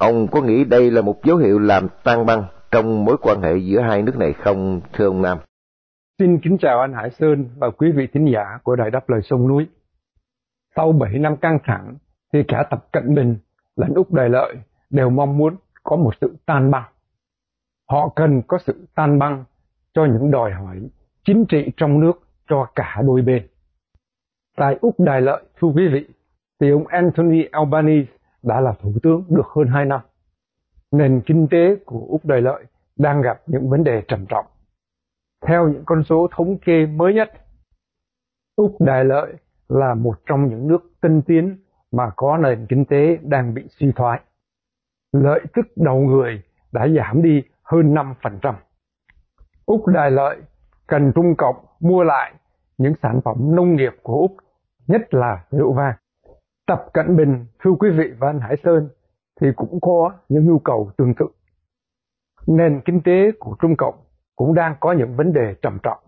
ông 0.00 0.26
có 0.28 0.42
nghĩ 0.42 0.64
đây 0.64 0.90
là 0.90 1.02
một 1.02 1.24
dấu 1.24 1.36
hiệu 1.36 1.58
làm 1.58 1.88
tan 2.04 2.26
băng 2.26 2.44
trong 2.70 3.04
mối 3.04 3.16
quan 3.22 3.42
hệ 3.42 3.56
giữa 3.56 3.80
hai 3.80 4.02
nước 4.02 4.16
này 4.16 4.32
không, 4.32 4.80
thưa 4.92 5.06
ông 5.06 5.22
Nam? 5.22 5.38
Xin 6.18 6.38
kính 6.38 6.58
chào 6.58 6.80
anh 6.80 6.92
Hải 6.92 7.10
Sơn 7.10 7.48
và 7.56 7.70
quý 7.70 7.92
vị 7.92 8.06
thính 8.12 8.32
giả 8.32 8.58
của 8.62 8.76
Đài 8.76 8.90
Đáp 8.90 9.10
Lời 9.10 9.20
Sông 9.22 9.48
Núi. 9.48 9.66
Sau 10.76 10.92
7 10.92 11.18
năm 11.18 11.36
căng 11.36 11.58
thẳng, 11.64 11.96
thì 12.32 12.38
cả 12.48 12.64
Tập 12.70 12.86
Cận 12.92 13.14
Bình 13.14 13.36
lẫn 13.76 13.94
Úc 13.94 14.12
Đại 14.12 14.28
Lợi 14.28 14.54
đều 14.90 15.10
mong 15.10 15.38
muốn 15.38 15.56
có 15.82 15.96
một 15.96 16.14
sự 16.20 16.36
tan 16.46 16.70
băng. 16.70 16.84
Họ 17.90 18.08
cần 18.16 18.42
có 18.46 18.58
sự 18.66 18.86
tan 18.94 19.18
băng 19.18 19.44
cho 19.94 20.04
những 20.04 20.30
đòi 20.30 20.52
hỏi 20.52 20.76
chính 21.24 21.44
trị 21.48 21.72
trong 21.76 22.00
nước 22.00 22.12
cho 22.48 22.66
cả 22.74 23.02
đôi 23.06 23.22
bên. 23.22 23.46
Tại 24.56 24.78
Úc 24.80 25.00
Đại 25.00 25.20
Lợi, 25.20 25.42
thưa 25.60 25.68
quý 25.68 25.88
vị, 25.92 26.06
thì 26.60 26.70
ông 26.70 26.86
Anthony 26.86 27.44
Albanese 27.52 28.12
đã 28.42 28.60
là 28.60 28.72
thủ 28.82 28.92
tướng 29.02 29.24
được 29.28 29.46
hơn 29.56 29.68
2 29.68 29.84
năm. 29.84 30.00
Nền 30.90 31.20
kinh 31.26 31.48
tế 31.50 31.76
của 31.86 32.06
Úc 32.08 32.26
Đại 32.26 32.40
Lợi 32.40 32.64
đang 32.96 33.22
gặp 33.22 33.42
những 33.46 33.70
vấn 33.70 33.84
đề 33.84 34.02
trầm 34.08 34.26
trọng. 34.26 34.46
Theo 35.46 35.68
những 35.68 35.82
con 35.86 36.04
số 36.04 36.28
thống 36.36 36.58
kê 36.58 36.86
mới 36.86 37.14
nhất, 37.14 37.32
Úc 38.56 38.76
Đại 38.80 39.04
Lợi 39.04 39.34
là 39.68 39.94
một 39.94 40.14
trong 40.26 40.48
những 40.48 40.68
nước 40.68 40.92
tân 41.00 41.22
tiến 41.22 41.58
mà 41.92 42.10
có 42.16 42.36
nền 42.36 42.66
kinh 42.68 42.84
tế 42.84 43.18
đang 43.22 43.54
bị 43.54 43.62
suy 43.68 43.92
thoái. 43.96 44.20
Lợi 45.12 45.40
tức 45.54 45.66
đầu 45.76 46.00
người 46.00 46.42
đã 46.72 46.88
giảm 46.88 47.22
đi 47.22 47.42
hơn 47.62 47.94
5%. 47.94 48.54
Úc 49.66 49.86
Đại 49.86 50.10
Lợi 50.10 50.36
cần 50.86 51.12
Trung 51.14 51.34
Cộng 51.38 51.56
mua 51.80 52.02
lại 52.02 52.34
những 52.78 52.94
sản 53.02 53.20
phẩm 53.24 53.36
nông 53.56 53.76
nghiệp 53.76 53.92
của 54.02 54.20
Úc, 54.20 54.36
nhất 54.86 55.14
là 55.14 55.44
rượu 55.50 55.72
vang. 55.72 55.94
Tập 56.70 56.86
Cận 56.92 57.16
Bình, 57.16 57.46
thưa 57.58 57.70
quý 57.70 57.90
vị 57.90 58.04
và 58.18 58.28
anh 58.28 58.40
Hải 58.40 58.56
Sơn, 58.64 58.88
thì 59.40 59.46
cũng 59.56 59.80
có 59.80 60.12
những 60.28 60.46
nhu 60.46 60.58
cầu 60.58 60.90
tương 60.96 61.14
tự. 61.14 61.26
Nền 62.46 62.80
kinh 62.84 63.02
tế 63.02 63.32
của 63.38 63.56
Trung 63.60 63.76
Cộng 63.76 63.94
cũng 64.36 64.54
đang 64.54 64.74
có 64.80 64.92
những 64.92 65.16
vấn 65.16 65.32
đề 65.32 65.54
trầm 65.62 65.78
trọng. 65.82 65.98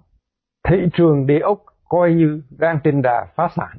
Thị 0.69 0.77
trường 0.93 1.27
địa 1.27 1.39
ốc 1.39 1.65
coi 1.89 2.15
như 2.15 2.43
đang 2.59 2.79
trên 2.85 3.03
đà 3.03 3.27
phá 3.37 3.49
sản. 3.57 3.77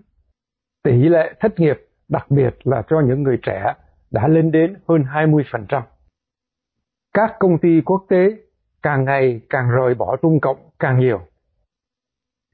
Tỷ 0.83 0.91
lệ 0.91 1.33
thất 1.39 1.59
nghiệp, 1.59 1.87
đặc 2.07 2.31
biệt 2.31 2.55
là 2.63 2.83
cho 2.89 3.01
những 3.07 3.23
người 3.23 3.39
trẻ, 3.41 3.73
đã 4.11 4.27
lên 4.27 4.51
đến 4.51 4.75
hơn 4.87 5.03
20%. 5.03 5.81
Các 7.13 7.35
công 7.39 7.57
ty 7.57 7.81
quốc 7.85 8.05
tế 8.09 8.29
càng 8.81 9.05
ngày 9.05 9.41
càng 9.49 9.69
rời 9.69 9.95
bỏ 9.95 10.17
Trung 10.21 10.39
Cộng 10.39 10.69
càng 10.79 10.99
nhiều. 10.99 11.21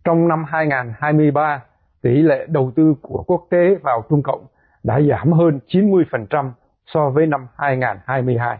Trong 0.03 0.27
năm 0.27 0.44
2023, 0.48 1.63
tỷ 2.01 2.10
lệ 2.10 2.46
đầu 2.50 2.72
tư 2.75 2.96
của 3.01 3.24
quốc 3.27 3.48
tế 3.50 3.75
vào 3.84 4.03
Trung 4.10 4.24
Cộng 4.24 4.46
đã 4.84 5.01
giảm 5.01 5.32
hơn 5.32 5.60
90% 5.68 6.51
so 6.86 7.10
với 7.10 7.27
năm 7.27 7.48
2022. 7.58 8.58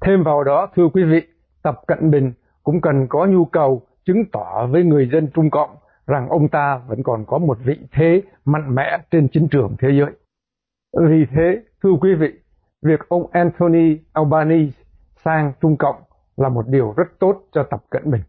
Thêm 0.00 0.22
vào 0.22 0.44
đó, 0.44 0.68
thưa 0.76 0.88
quý 0.88 1.04
vị, 1.04 1.22
Tập 1.62 1.80
Cận 1.86 2.10
Bình 2.10 2.32
cũng 2.62 2.80
cần 2.80 3.06
có 3.08 3.26
nhu 3.26 3.44
cầu 3.44 3.82
chứng 4.06 4.24
tỏ 4.32 4.66
với 4.70 4.84
người 4.84 5.08
dân 5.12 5.28
Trung 5.34 5.50
Cộng 5.50 5.70
rằng 6.06 6.28
ông 6.28 6.48
ta 6.48 6.80
vẫn 6.88 7.02
còn 7.02 7.24
có 7.26 7.38
một 7.38 7.58
vị 7.64 7.78
thế 7.92 8.22
mạnh 8.44 8.74
mẽ 8.74 8.98
trên 9.10 9.28
chính 9.32 9.48
trường 9.48 9.76
thế 9.78 9.88
giới. 9.98 10.12
Vì 11.08 11.26
thế, 11.30 11.62
thưa 11.82 11.92
quý 12.00 12.14
vị, 12.14 12.32
việc 12.82 13.00
ông 13.08 13.30
Anthony 13.32 13.98
Albanese 14.12 14.82
sang 15.24 15.52
Trung 15.60 15.76
Cộng 15.76 15.96
là 16.36 16.48
một 16.48 16.68
điều 16.68 16.94
rất 16.96 17.18
tốt 17.18 17.42
cho 17.52 17.62
Tập 17.62 17.84
Cận 17.90 18.10
Bình. 18.10 18.22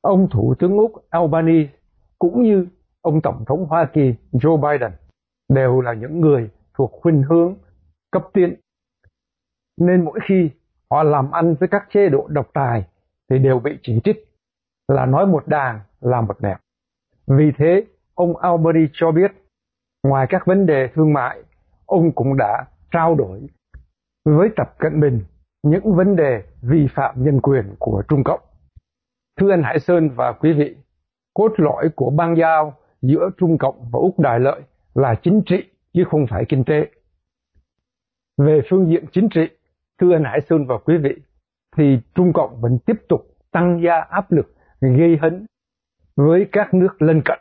Ông 0.00 0.28
Thủ 0.30 0.54
tướng 0.58 0.78
Úc 0.78 0.92
Albanese 1.10 1.72
cũng 2.18 2.42
như 2.42 2.66
ông 3.02 3.20
Tổng 3.20 3.44
thống 3.46 3.66
Hoa 3.66 3.88
Kỳ 3.92 4.14
Joe 4.32 4.56
Biden 4.56 4.92
đều 5.48 5.80
là 5.80 5.92
những 5.92 6.20
người 6.20 6.50
thuộc 6.74 6.92
khuynh 7.02 7.22
hướng 7.22 7.54
cấp 8.10 8.22
tiến. 8.32 8.54
Nên 9.80 10.04
mỗi 10.04 10.20
khi 10.28 10.50
họ 10.90 11.02
làm 11.02 11.30
ăn 11.30 11.54
với 11.54 11.68
các 11.68 11.86
chế 11.90 12.08
độ 12.08 12.26
độc 12.28 12.50
tài 12.52 12.88
thì 13.30 13.38
đều 13.38 13.58
bị 13.58 13.78
chỉ 13.82 14.00
trích 14.04 14.28
là 14.88 15.06
nói 15.06 15.26
một 15.26 15.48
đàng 15.48 15.80
làm 16.00 16.26
một 16.26 16.42
nẻo. 16.42 16.56
Vì 17.26 17.52
thế, 17.58 17.84
ông 18.14 18.36
Albanese 18.36 18.92
cho 18.92 19.10
biết, 19.10 19.32
ngoài 20.02 20.26
các 20.30 20.46
vấn 20.46 20.66
đề 20.66 20.88
thương 20.94 21.12
mại, 21.12 21.42
ông 21.86 22.12
cũng 22.12 22.36
đã 22.36 22.64
trao 22.90 23.14
đổi 23.14 23.46
với 24.24 24.48
Tập 24.56 24.74
Cận 24.78 25.00
Bình 25.00 25.24
những 25.62 25.94
vấn 25.94 26.16
đề 26.16 26.42
vi 26.62 26.86
phạm 26.94 27.24
nhân 27.24 27.40
quyền 27.40 27.74
của 27.78 28.02
Trung 28.08 28.24
Cộng. 28.24 28.40
Thưa 29.40 29.50
anh 29.50 29.62
Hải 29.62 29.80
Sơn 29.80 30.10
và 30.14 30.32
quý 30.32 30.52
vị, 30.52 30.76
cốt 31.34 31.52
lõi 31.56 31.88
của 31.96 32.10
bang 32.10 32.36
giao 32.36 32.74
giữa 33.02 33.30
Trung 33.38 33.58
Cộng 33.58 33.90
và 33.92 33.98
Úc 33.98 34.20
Đại 34.20 34.40
Lợi 34.40 34.60
là 34.94 35.14
chính 35.22 35.42
trị 35.46 35.64
chứ 35.94 36.04
không 36.10 36.26
phải 36.30 36.44
kinh 36.48 36.64
tế. 36.64 36.90
Về 38.38 38.60
phương 38.70 38.90
diện 38.90 39.04
chính 39.12 39.28
trị, 39.28 39.48
thưa 40.00 40.12
anh 40.12 40.24
Hải 40.24 40.40
Sơn 40.50 40.66
và 40.66 40.78
quý 40.84 40.96
vị, 40.96 41.14
thì 41.76 41.98
Trung 42.14 42.32
Cộng 42.32 42.60
vẫn 42.60 42.78
tiếp 42.86 42.96
tục 43.08 43.20
tăng 43.50 43.80
gia 43.84 44.00
áp 44.00 44.32
lực 44.32 44.54
gây 44.80 45.18
hấn 45.20 45.46
với 46.16 46.46
các 46.52 46.74
nước 46.74 47.02
lân 47.02 47.22
cận 47.24 47.38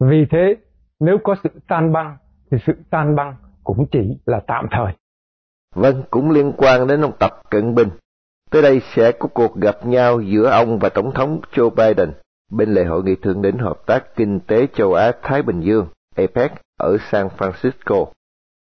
Vì 0.00 0.26
thế, 0.30 0.56
nếu 1.00 1.18
có 1.24 1.36
sự 1.44 1.50
tan 1.68 1.92
băng, 1.92 2.16
thì 2.50 2.58
sự 2.66 2.72
tan 2.90 3.16
băng 3.16 3.36
cũng 3.64 3.86
chỉ 3.92 4.18
là 4.26 4.40
tạm 4.46 4.66
thời. 4.70 4.92
Vâng, 5.74 6.02
cũng 6.10 6.30
liên 6.30 6.52
quan 6.56 6.86
đến 6.86 7.00
ông 7.00 7.12
Tập 7.20 7.30
Cận 7.50 7.74
Bình. 7.74 7.88
Tới 8.50 8.62
đây 8.62 8.80
sẽ 8.94 9.12
có 9.12 9.28
cuộc 9.34 9.56
gặp 9.56 9.86
nhau 9.86 10.20
giữa 10.20 10.50
ông 10.50 10.78
và 10.78 10.88
Tổng 10.88 11.14
thống 11.14 11.40
Joe 11.52 11.70
Biden 11.70 12.12
bên 12.52 12.68
lề 12.68 12.84
hội 12.84 13.02
nghị 13.02 13.16
thượng 13.16 13.42
đỉnh 13.42 13.58
hợp 13.58 13.86
tác 13.86 14.16
kinh 14.16 14.40
tế 14.40 14.66
châu 14.66 14.94
Á-Thái 14.94 15.42
Bình 15.42 15.60
Dương, 15.60 15.86
APEC, 16.16 16.52
ở 16.78 16.96
San 17.10 17.28
Francisco. 17.38 18.06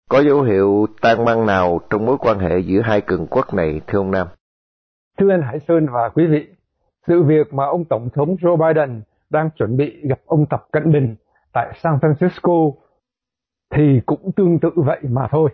Có 0.09 0.19
dấu 0.19 0.41
hiệu 0.41 0.87
tan 1.01 1.25
băng 1.25 1.45
nào 1.45 1.79
trong 1.89 2.05
mối 2.05 2.17
quan 2.19 2.39
hệ 2.39 2.59
giữa 2.59 2.81
hai 2.81 3.01
cường 3.01 3.27
quốc 3.27 3.53
này, 3.53 3.81
thưa 3.87 3.99
ông 3.99 4.11
Nam? 4.11 4.27
Thưa 5.17 5.31
anh 5.31 5.41
Hải 5.41 5.59
Sơn 5.67 5.87
và 5.91 6.09
quý 6.09 6.27
vị, 6.27 6.47
sự 7.07 7.23
việc 7.23 7.53
mà 7.53 7.65
ông 7.65 7.85
Tổng 7.85 8.09
thống 8.15 8.35
Joe 8.35 8.57
Biden 8.57 9.01
đang 9.29 9.49
chuẩn 9.55 9.77
bị 9.77 10.01
gặp 10.09 10.19
ông 10.25 10.45
Tập 10.49 10.67
Cận 10.71 10.91
Bình 10.91 11.15
tại 11.53 11.73
San 11.83 11.93
Francisco 11.93 12.73
thì 13.75 14.01
cũng 14.05 14.31
tương 14.35 14.59
tự 14.59 14.69
vậy 14.75 14.99
mà 15.03 15.27
thôi. 15.31 15.49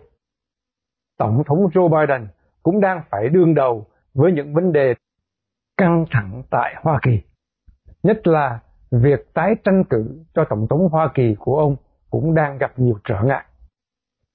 Tổng 1.18 1.42
thống 1.46 1.58
Joe 1.58 1.88
Biden 1.88 2.28
cũng 2.62 2.80
đang 2.80 3.02
phải 3.10 3.28
đương 3.28 3.54
đầu 3.54 3.86
với 4.14 4.32
những 4.32 4.54
vấn 4.54 4.72
đề 4.72 4.94
căng 5.76 6.04
thẳng 6.10 6.42
tại 6.50 6.74
Hoa 6.82 6.98
Kỳ. 7.02 7.20
Nhất 8.02 8.26
là 8.26 8.60
việc 8.90 9.34
tái 9.34 9.54
tranh 9.64 9.84
cử 9.84 10.24
cho 10.34 10.44
Tổng 10.44 10.66
thống 10.70 10.88
Hoa 10.88 11.10
Kỳ 11.14 11.34
của 11.38 11.58
ông 11.58 11.76
cũng 12.10 12.34
đang 12.34 12.58
gặp 12.58 12.72
nhiều 12.76 12.98
trở 13.04 13.22
ngại. 13.24 13.44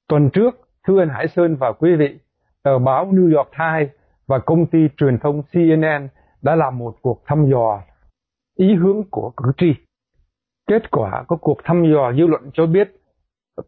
Tuần 0.07 0.29
trước, 0.34 0.69
thưa 0.88 1.00
anh 1.00 1.10
Hải 1.10 1.27
Sơn 1.27 1.55
và 1.55 1.72
quý 1.72 1.95
vị, 1.95 2.19
tờ 2.63 2.79
báo 2.79 3.05
New 3.05 3.38
York 3.38 3.50
Times 3.57 3.89
và 4.27 4.39
công 4.39 4.65
ty 4.65 4.79
truyền 4.98 5.19
thông 5.19 5.43
CNN 5.43 6.07
đã 6.41 6.55
làm 6.55 6.77
một 6.77 6.95
cuộc 7.01 7.22
thăm 7.25 7.45
dò 7.45 7.81
ý 8.57 8.75
hướng 8.75 9.03
của 9.12 9.31
cử 9.38 9.51
tri. 9.57 9.74
Kết 10.67 10.91
quả 10.91 11.24
của 11.27 11.36
cuộc 11.36 11.57
thăm 11.63 11.84
dò 11.93 12.13
dư 12.13 12.27
luận 12.27 12.50
cho 12.53 12.65
biết 12.65 13.01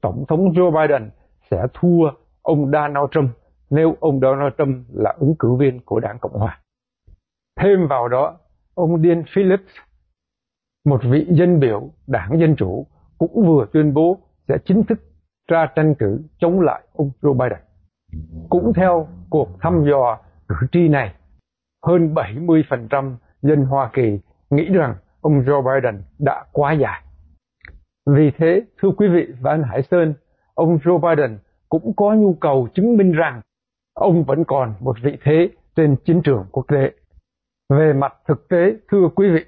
Tổng 0.01 0.25
thống 0.27 0.39
Joe 0.39 0.71
Biden 0.71 1.09
sẽ 1.51 1.57
thua 1.73 2.11
ông 2.41 2.71
Donald 2.71 3.09
Trump 3.11 3.29
nếu 3.69 3.95
ông 3.99 4.19
Donald 4.19 4.53
Trump 4.57 4.85
là 4.93 5.15
ứng 5.19 5.35
cử 5.39 5.55
viên 5.59 5.79
của 5.79 5.99
đảng 5.99 6.19
Cộng 6.19 6.33
Hòa. 6.33 6.61
Thêm 7.59 7.87
vào 7.87 8.07
đó, 8.07 8.37
ông 8.73 9.01
Dean 9.01 9.23
Phillips, 9.35 9.75
một 10.87 11.01
vị 11.03 11.25
dân 11.29 11.59
biểu 11.59 11.89
đảng 12.07 12.39
Dân 12.39 12.55
Chủ, 12.55 12.87
cũng 13.17 13.47
vừa 13.47 13.65
tuyên 13.73 13.93
bố 13.93 14.17
sẽ 14.47 14.57
chính 14.65 14.83
thức 14.83 14.99
ra 15.47 15.67
tranh 15.75 15.95
cử 15.95 16.19
chống 16.39 16.61
lại 16.61 16.81
ông 16.93 17.11
Joe 17.21 17.33
Biden. 17.33 17.59
Cũng 18.49 18.73
theo 18.73 19.07
cuộc 19.29 19.49
thăm 19.61 19.85
dò 19.85 20.17
cử 20.47 20.55
tri 20.71 20.87
này, 20.87 21.13
hơn 21.85 22.13
70% 22.13 23.15
dân 23.41 23.65
Hoa 23.65 23.89
Kỳ 23.93 24.19
nghĩ 24.49 24.65
rằng 24.65 24.95
ông 25.21 25.41
Joe 25.41 25.61
Biden 25.61 26.01
đã 26.19 26.45
quá 26.51 26.73
già. 26.73 27.01
Vì 28.05 28.31
thế, 28.37 28.61
thưa 28.81 28.89
quý 28.97 29.07
vị 29.07 29.27
và 29.41 29.51
anh 29.51 29.63
Hải 29.63 29.83
Sơn, 29.83 30.13
ông 30.53 30.77
Joe 30.77 30.99
Biden 30.99 31.37
cũng 31.69 31.93
có 31.95 32.13
nhu 32.13 32.33
cầu 32.33 32.67
chứng 32.73 32.97
minh 32.97 33.11
rằng 33.11 33.41
ông 33.93 34.23
vẫn 34.23 34.43
còn 34.43 34.73
một 34.79 34.95
vị 35.03 35.17
thế 35.23 35.49
trên 35.75 35.95
chiến 36.05 36.21
trường 36.21 36.45
quốc 36.51 36.65
tế. 36.67 36.91
Về 37.69 37.93
mặt 37.93 38.13
thực 38.27 38.47
tế, 38.49 38.75
thưa 38.91 39.09
quý 39.15 39.29
vị, 39.29 39.45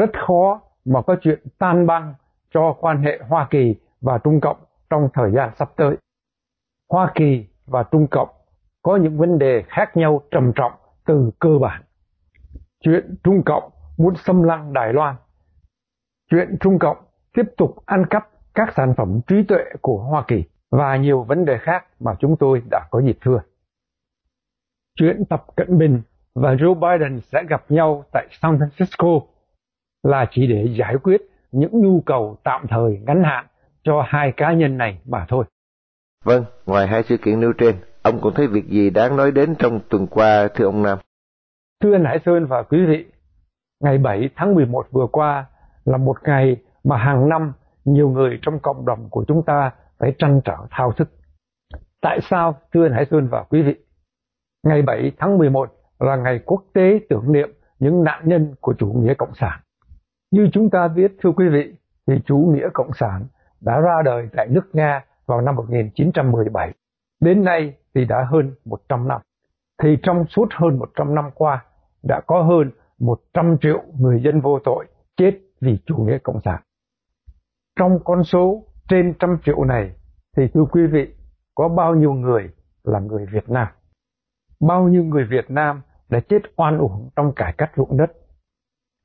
rất 0.00 0.10
khó 0.26 0.60
mà 0.84 1.02
có 1.02 1.16
chuyện 1.22 1.38
tan 1.58 1.86
băng 1.86 2.14
cho 2.54 2.76
quan 2.80 3.02
hệ 3.02 3.20
Hoa 3.28 3.48
Kỳ 3.50 3.74
và 4.00 4.18
Trung 4.18 4.40
Cộng 4.40 4.56
trong 4.90 5.08
thời 5.14 5.30
gian 5.32 5.50
sắp 5.58 5.68
tới. 5.76 5.96
Hoa 6.90 7.12
Kỳ 7.14 7.46
và 7.66 7.82
Trung 7.82 8.06
Cộng 8.10 8.28
có 8.82 8.96
những 8.96 9.18
vấn 9.18 9.38
đề 9.38 9.62
khác 9.68 9.96
nhau 9.96 10.22
trầm 10.30 10.52
trọng 10.54 10.72
từ 11.06 11.30
cơ 11.38 11.58
bản. 11.60 11.82
Chuyện 12.84 13.14
Trung 13.24 13.42
Cộng 13.46 13.70
muốn 13.98 14.14
xâm 14.16 14.42
lăng 14.42 14.72
Đài 14.72 14.92
Loan. 14.92 15.14
Chuyện 16.30 16.56
Trung 16.60 16.78
Cộng 16.78 16.96
tiếp 17.34 17.44
tục 17.56 17.76
ăn 17.86 18.06
cắp 18.10 18.28
các 18.54 18.72
sản 18.76 18.94
phẩm 18.96 19.20
trí 19.26 19.42
tuệ 19.48 19.64
của 19.80 19.98
Hoa 19.98 20.24
Kỳ 20.28 20.44
và 20.70 20.96
nhiều 20.96 21.22
vấn 21.22 21.44
đề 21.44 21.58
khác 21.58 21.86
mà 22.00 22.14
chúng 22.20 22.36
tôi 22.36 22.62
đã 22.70 22.88
có 22.90 23.00
dịp 23.00 23.18
thưa. 23.20 23.40
Chuyện 24.94 25.24
Tập 25.24 25.44
Cận 25.56 25.78
Bình 25.78 26.02
và 26.34 26.54
Joe 26.54 26.74
Biden 26.74 27.20
sẽ 27.20 27.44
gặp 27.48 27.64
nhau 27.68 28.04
tại 28.12 28.26
San 28.30 28.58
Francisco 28.58 29.20
là 30.02 30.26
chỉ 30.30 30.46
để 30.46 30.68
giải 30.78 30.96
quyết 31.02 31.20
những 31.52 31.80
nhu 31.80 32.00
cầu 32.00 32.36
tạm 32.44 32.66
thời 32.68 32.98
ngắn 33.06 33.22
hạn 33.24 33.46
cho 33.82 34.04
hai 34.06 34.32
cá 34.32 34.52
nhân 34.52 34.78
này 34.78 35.00
mà 35.04 35.26
thôi. 35.28 35.44
Vâng, 36.24 36.44
ngoài 36.66 36.86
hai 36.86 37.02
sự 37.02 37.16
kiện 37.16 37.40
nêu 37.40 37.52
trên, 37.58 37.74
ông 38.02 38.20
còn 38.22 38.34
thấy 38.34 38.46
việc 38.46 38.66
gì 38.66 38.90
đáng 38.90 39.16
nói 39.16 39.30
đến 39.30 39.54
trong 39.58 39.80
tuần 39.90 40.06
qua 40.06 40.48
thưa 40.54 40.64
ông 40.64 40.82
Nam? 40.82 40.98
Thưa 41.82 41.94
anh 41.94 42.04
Hải 42.04 42.18
Sơn 42.24 42.46
và 42.46 42.62
quý 42.62 42.86
vị, 42.86 43.06
ngày 43.84 43.98
7 43.98 44.30
tháng 44.36 44.54
11 44.54 44.86
vừa 44.90 45.06
qua 45.12 45.46
là 45.84 45.96
một 45.96 46.16
ngày 46.24 46.56
mà 46.84 46.96
hàng 46.96 47.28
năm 47.28 47.52
nhiều 47.84 48.10
người 48.10 48.38
trong 48.42 48.58
cộng 48.58 48.86
đồng 48.86 49.08
của 49.10 49.24
chúng 49.28 49.42
ta 49.42 49.70
phải 49.98 50.14
trăn 50.18 50.40
trở 50.44 50.56
thao 50.70 50.92
thức. 50.92 51.08
Tại 52.00 52.18
sao, 52.30 52.58
thưa 52.72 52.86
anh 52.86 52.92
Hải 52.92 53.06
Sơn 53.10 53.28
và 53.30 53.42
quý 53.42 53.62
vị? 53.62 53.74
Ngày 54.66 54.82
7 54.82 55.12
tháng 55.18 55.38
11 55.38 55.72
là 55.98 56.16
ngày 56.16 56.40
quốc 56.44 56.64
tế 56.74 57.00
tưởng 57.08 57.32
niệm 57.32 57.48
những 57.78 58.04
nạn 58.04 58.22
nhân 58.24 58.54
của 58.60 58.74
chủ 58.78 58.86
nghĩa 58.86 59.14
cộng 59.14 59.34
sản. 59.34 59.60
Như 60.30 60.48
chúng 60.52 60.70
ta 60.70 60.88
biết, 60.88 61.12
thưa 61.22 61.30
quý 61.32 61.48
vị, 61.48 61.74
thì 62.06 62.14
chủ 62.26 62.36
nghĩa 62.36 62.68
cộng 62.74 62.90
sản 62.92 63.26
đã 63.60 63.80
ra 63.80 64.02
đời 64.04 64.28
tại 64.36 64.48
nước 64.50 64.70
Nga 64.72 65.04
vào 65.26 65.40
năm 65.40 65.54
1917. 65.56 66.72
Đến 67.20 67.44
nay 67.44 67.74
thì 67.94 68.04
đã 68.04 68.26
hơn 68.30 68.54
100 68.64 69.08
năm. 69.08 69.20
Thì 69.82 69.96
trong 70.02 70.26
suốt 70.26 70.48
hơn 70.52 70.78
100 70.78 71.14
năm 71.14 71.30
qua, 71.34 71.64
đã 72.02 72.20
có 72.26 72.42
hơn 72.42 72.70
100 72.98 73.56
triệu 73.60 73.82
người 73.98 74.20
dân 74.24 74.40
vô 74.40 74.58
tội 74.64 74.86
chết 75.16 75.38
vì 75.60 75.78
chủ 75.86 75.96
nghĩa 75.96 76.18
cộng 76.18 76.40
sản. 76.40 76.62
Trong 77.78 77.98
con 78.04 78.24
số 78.24 78.64
trên 78.88 79.14
trăm 79.18 79.38
triệu 79.44 79.64
này 79.64 79.94
thì 80.36 80.48
thưa 80.54 80.64
quý 80.70 80.86
vị, 80.86 81.14
có 81.54 81.68
bao 81.68 81.94
nhiêu 81.94 82.12
người 82.12 82.50
là 82.84 83.00
người 83.00 83.26
Việt 83.32 83.50
Nam? 83.50 83.68
Bao 84.60 84.88
nhiêu 84.88 85.04
người 85.04 85.24
Việt 85.24 85.50
Nam 85.50 85.82
đã 86.08 86.20
chết 86.20 86.38
oan 86.56 86.78
uổng 86.78 87.10
trong 87.16 87.32
cải 87.36 87.54
cách 87.58 87.70
ruộng 87.76 87.96
đất, 87.96 88.12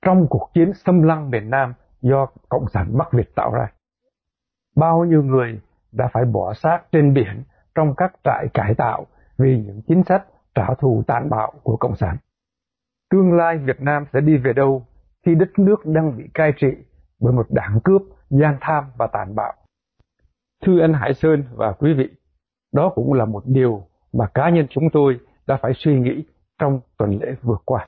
trong 0.05 0.27
cuộc 0.29 0.49
chiến 0.53 0.73
xâm 0.73 1.01
lăng 1.01 1.29
miền 1.29 1.49
Nam 1.49 1.73
do 2.01 2.27
Cộng 2.49 2.65
sản 2.73 2.97
Bắc 2.97 3.13
Việt 3.13 3.35
tạo 3.35 3.51
ra? 3.53 3.71
Bao 4.75 5.05
nhiêu 5.05 5.23
người 5.23 5.61
đã 5.91 6.09
phải 6.13 6.25
bỏ 6.25 6.53
xác 6.53 6.79
trên 6.91 7.13
biển 7.13 7.43
trong 7.75 7.93
các 7.97 8.13
trại 8.23 8.47
cải 8.53 8.75
tạo 8.75 9.05
vì 9.37 9.63
những 9.65 9.81
chính 9.87 10.03
sách 10.03 10.25
trả 10.55 10.67
thù 10.79 11.03
tàn 11.07 11.29
bạo 11.29 11.53
của 11.63 11.77
Cộng 11.77 11.95
sản? 11.95 12.17
Tương 13.11 13.33
lai 13.33 13.57
Việt 13.57 13.81
Nam 13.81 14.05
sẽ 14.13 14.21
đi 14.21 14.37
về 14.37 14.53
đâu 14.53 14.85
khi 15.25 15.35
đất 15.35 15.59
nước 15.59 15.85
đang 15.85 16.17
bị 16.17 16.23
cai 16.33 16.51
trị 16.57 16.67
bởi 17.21 17.33
một 17.33 17.47
đảng 17.49 17.79
cướp, 17.83 18.01
gian 18.29 18.57
tham 18.61 18.83
và 18.97 19.07
tàn 19.07 19.35
bạo? 19.35 19.53
Thưa 20.65 20.81
anh 20.81 20.93
Hải 20.93 21.13
Sơn 21.13 21.43
và 21.55 21.71
quý 21.71 21.93
vị, 21.93 22.09
đó 22.73 22.91
cũng 22.95 23.13
là 23.13 23.25
một 23.25 23.43
điều 23.45 23.83
mà 24.13 24.27
cá 24.33 24.49
nhân 24.49 24.67
chúng 24.69 24.89
tôi 24.93 25.19
đã 25.47 25.57
phải 25.61 25.71
suy 25.75 25.99
nghĩ 25.99 26.25
trong 26.59 26.79
tuần 26.97 27.19
lễ 27.21 27.35
vừa 27.41 27.57
qua. 27.65 27.85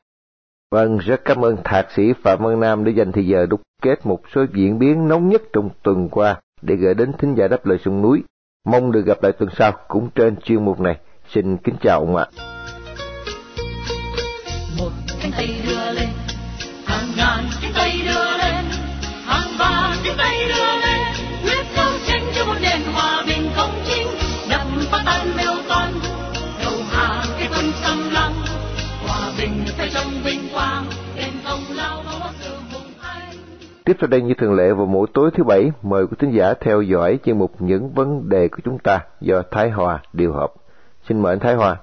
Vâng, 0.71 0.97
rất 0.97 1.21
cảm 1.25 1.45
ơn 1.45 1.57
Thạc 1.63 1.87
sĩ 1.95 2.03
Phạm 2.23 2.43
Văn 2.43 2.59
Nam 2.59 2.83
đã 2.83 2.91
dành 2.91 3.11
thời 3.11 3.27
giờ 3.27 3.45
đúc 3.45 3.61
kết 3.81 4.05
một 4.05 4.19
số 4.35 4.45
diễn 4.53 4.79
biến 4.79 5.07
nóng 5.07 5.29
nhất 5.29 5.41
trong 5.53 5.69
tuần 5.83 6.09
qua 6.09 6.41
để 6.61 6.75
gửi 6.75 6.93
đến 6.93 7.11
thính 7.17 7.35
giả 7.35 7.47
đáp 7.47 7.65
lời 7.65 7.77
sông 7.85 8.01
núi. 8.01 8.23
Mong 8.65 8.91
được 8.91 9.05
gặp 9.05 9.23
lại 9.23 9.31
tuần 9.31 9.49
sau 9.57 9.71
cũng 9.87 10.09
trên 10.15 10.35
chuyên 10.37 10.65
mục 10.65 10.79
này. 10.79 10.97
Xin 11.33 11.57
kính 11.57 11.75
chào 11.81 11.99
ông 11.99 12.15
ạ. 12.15 12.25
Một 14.77 14.91
cánh 15.21 15.31
tay 15.31 15.47
đưa 15.67 15.91
lên, 15.91 16.09
hàng 16.85 17.07
ngàn 17.17 17.43
cánh 17.61 17.71
tay 17.75 18.01
đưa 18.05 18.37
lên, 18.37 18.65
hàng 19.25 19.49
vạn 19.59 19.97
cánh 20.05 20.17
tay 20.17 20.47
đưa 20.47 20.75
lên, 20.85 21.01
quyết 21.43 21.65
đấu 21.75 21.91
tranh 22.07 22.23
cho 22.35 22.45
một 22.45 22.55
nền 22.61 22.81
hòa 22.93 23.23
bình 23.27 23.49
công 23.57 23.81
chính, 23.85 24.07
đập 24.49 24.67
phá 24.91 25.03
tan 25.05 25.27
mêu 25.37 25.53
toan, 25.69 25.93
đầu 26.63 26.73
hàng 26.89 27.25
cái 27.39 27.47
quân 27.51 27.71
xâm 27.83 28.09
lăng, 28.13 28.33
hòa 29.07 29.31
bình 29.37 29.65
phải 29.77 29.89
trong 29.93 30.23
bình 30.25 30.46
Tiếp 33.87 33.97
sau 33.99 34.07
đây 34.07 34.21
như 34.21 34.33
thường 34.37 34.53
lệ 34.53 34.73
vào 34.73 34.85
mỗi 34.85 35.07
tối 35.13 35.31
thứ 35.37 35.43
bảy, 35.43 35.71
mời 35.81 36.07
quý 36.07 36.15
thính 36.19 36.33
giả 36.37 36.53
theo 36.61 36.81
dõi 36.81 37.19
chuyên 37.25 37.37
mục 37.37 37.61
những 37.61 37.93
vấn 37.93 38.29
đề 38.29 38.47
của 38.47 38.57
chúng 38.65 38.79
ta 38.79 38.99
do 39.21 39.41
Thái 39.51 39.69
Hòa 39.69 39.99
điều 40.13 40.33
hợp. 40.33 40.47
Xin 41.07 41.21
mời 41.21 41.33
anh 41.33 41.39
Thái 41.39 41.53
Hòa. 41.53 41.77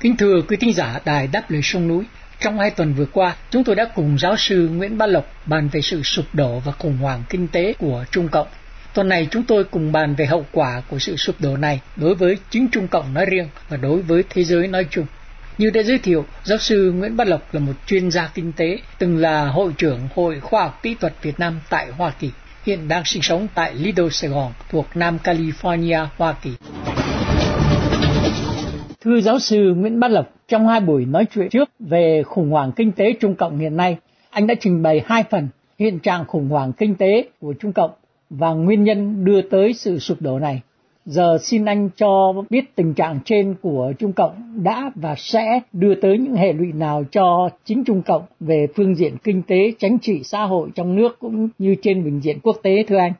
Kính 0.00 0.16
thưa 0.16 0.42
quý 0.48 0.56
thính 0.56 0.72
giả 0.72 1.00
đài 1.04 1.26
đáp 1.26 1.42
lời 1.48 1.60
sông 1.62 1.88
núi, 1.88 2.04
trong 2.40 2.58
hai 2.58 2.70
tuần 2.70 2.94
vừa 2.94 3.06
qua, 3.12 3.36
chúng 3.50 3.64
tôi 3.64 3.74
đã 3.74 3.90
cùng 3.94 4.18
giáo 4.18 4.36
sư 4.36 4.68
Nguyễn 4.68 4.98
Bá 4.98 5.06
Lộc 5.06 5.24
bàn 5.46 5.68
về 5.72 5.80
sự 5.80 6.02
sụp 6.02 6.24
đổ 6.32 6.58
và 6.64 6.72
khủng 6.72 6.96
hoảng 6.96 7.22
kinh 7.28 7.48
tế 7.48 7.72
của 7.78 8.04
Trung 8.10 8.28
Cộng. 8.28 8.46
Tuần 8.94 9.08
này 9.08 9.28
chúng 9.30 9.42
tôi 9.42 9.64
cùng 9.64 9.92
bàn 9.92 10.14
về 10.14 10.26
hậu 10.26 10.44
quả 10.52 10.82
của 10.90 10.98
sự 10.98 11.16
sụp 11.16 11.36
đổ 11.38 11.56
này 11.56 11.80
đối 11.96 12.14
với 12.14 12.38
chính 12.50 12.68
Trung 12.72 12.88
Cộng 12.88 13.14
nói 13.14 13.26
riêng 13.26 13.48
và 13.68 13.76
đối 13.76 14.02
với 14.02 14.24
thế 14.30 14.44
giới 14.44 14.68
nói 14.68 14.86
chung. 14.90 15.06
Như 15.58 15.70
đã 15.70 15.82
giới 15.82 15.98
thiệu, 15.98 16.24
giáo 16.44 16.58
sư 16.58 16.92
Nguyễn 16.92 17.16
Bá 17.16 17.24
Lộc 17.24 17.54
là 17.54 17.60
một 17.60 17.72
chuyên 17.86 18.10
gia 18.10 18.30
kinh 18.34 18.52
tế, 18.52 18.78
từng 18.98 19.16
là 19.16 19.48
hội 19.48 19.72
trưởng 19.78 19.98
Hội 20.14 20.40
Khoa 20.40 20.62
học 20.62 20.82
Kỹ 20.82 20.94
thuật 21.00 21.14
Việt 21.22 21.40
Nam 21.40 21.60
tại 21.70 21.86
Hoa 21.90 22.12
Kỳ, 22.20 22.30
hiện 22.66 22.88
đang 22.88 23.02
sinh 23.04 23.22
sống 23.22 23.46
tại 23.54 23.74
Lido, 23.74 24.08
Sài 24.10 24.30
Gòn, 24.30 24.52
thuộc 24.70 24.86
Nam 24.94 25.18
California, 25.24 26.06
Hoa 26.16 26.34
Kỳ. 26.42 26.50
Thưa 29.00 29.20
giáo 29.20 29.38
sư 29.38 29.74
Nguyễn 29.76 30.00
Bá 30.00 30.08
Lộc, 30.08 30.26
trong 30.48 30.68
hai 30.68 30.80
buổi 30.80 31.04
nói 31.04 31.26
chuyện 31.34 31.48
trước 31.48 31.70
về 31.78 32.22
khủng 32.26 32.50
hoảng 32.50 32.72
kinh 32.72 32.92
tế 32.92 33.12
Trung 33.20 33.34
Cộng 33.34 33.58
hiện 33.58 33.76
nay, 33.76 33.96
anh 34.30 34.46
đã 34.46 34.54
trình 34.60 34.82
bày 34.82 35.02
hai 35.06 35.24
phần. 35.30 35.48
hiện 35.78 35.98
trạng 35.98 36.24
khủng 36.24 36.48
hoảng 36.48 36.72
kinh 36.72 36.94
tế 36.94 37.28
của 37.40 37.54
Trung 37.60 37.72
Cộng 37.72 37.90
và 38.30 38.50
nguyên 38.50 38.84
nhân 38.84 39.24
đưa 39.24 39.42
tới 39.42 39.72
sự 39.72 39.98
sụp 39.98 40.22
đổ 40.22 40.38
này. 40.38 40.62
Giờ 41.06 41.38
xin 41.40 41.64
anh 41.64 41.90
cho 41.96 42.32
biết 42.50 42.76
tình 42.76 42.94
trạng 42.94 43.18
trên 43.24 43.56
của 43.62 43.92
Trung 43.98 44.12
Cộng 44.12 44.64
đã 44.64 44.90
và 44.94 45.14
sẽ 45.18 45.60
đưa 45.72 45.94
tới 45.94 46.18
những 46.18 46.34
hệ 46.34 46.52
lụy 46.52 46.72
nào 46.72 47.04
cho 47.10 47.48
chính 47.64 47.84
Trung 47.84 48.02
Cộng 48.06 48.26
về 48.40 48.66
phương 48.76 48.94
diện 48.94 49.16
kinh 49.24 49.42
tế, 49.48 49.56
chính 49.78 49.98
trị, 49.98 50.20
xã 50.24 50.42
hội 50.42 50.68
trong 50.74 50.96
nước 50.96 51.18
cũng 51.18 51.48
như 51.58 51.76
trên 51.82 52.04
bình 52.04 52.20
diện 52.20 52.40
quốc 52.42 52.56
tế 52.62 52.84
thưa 52.88 52.98
anh. 52.98 53.12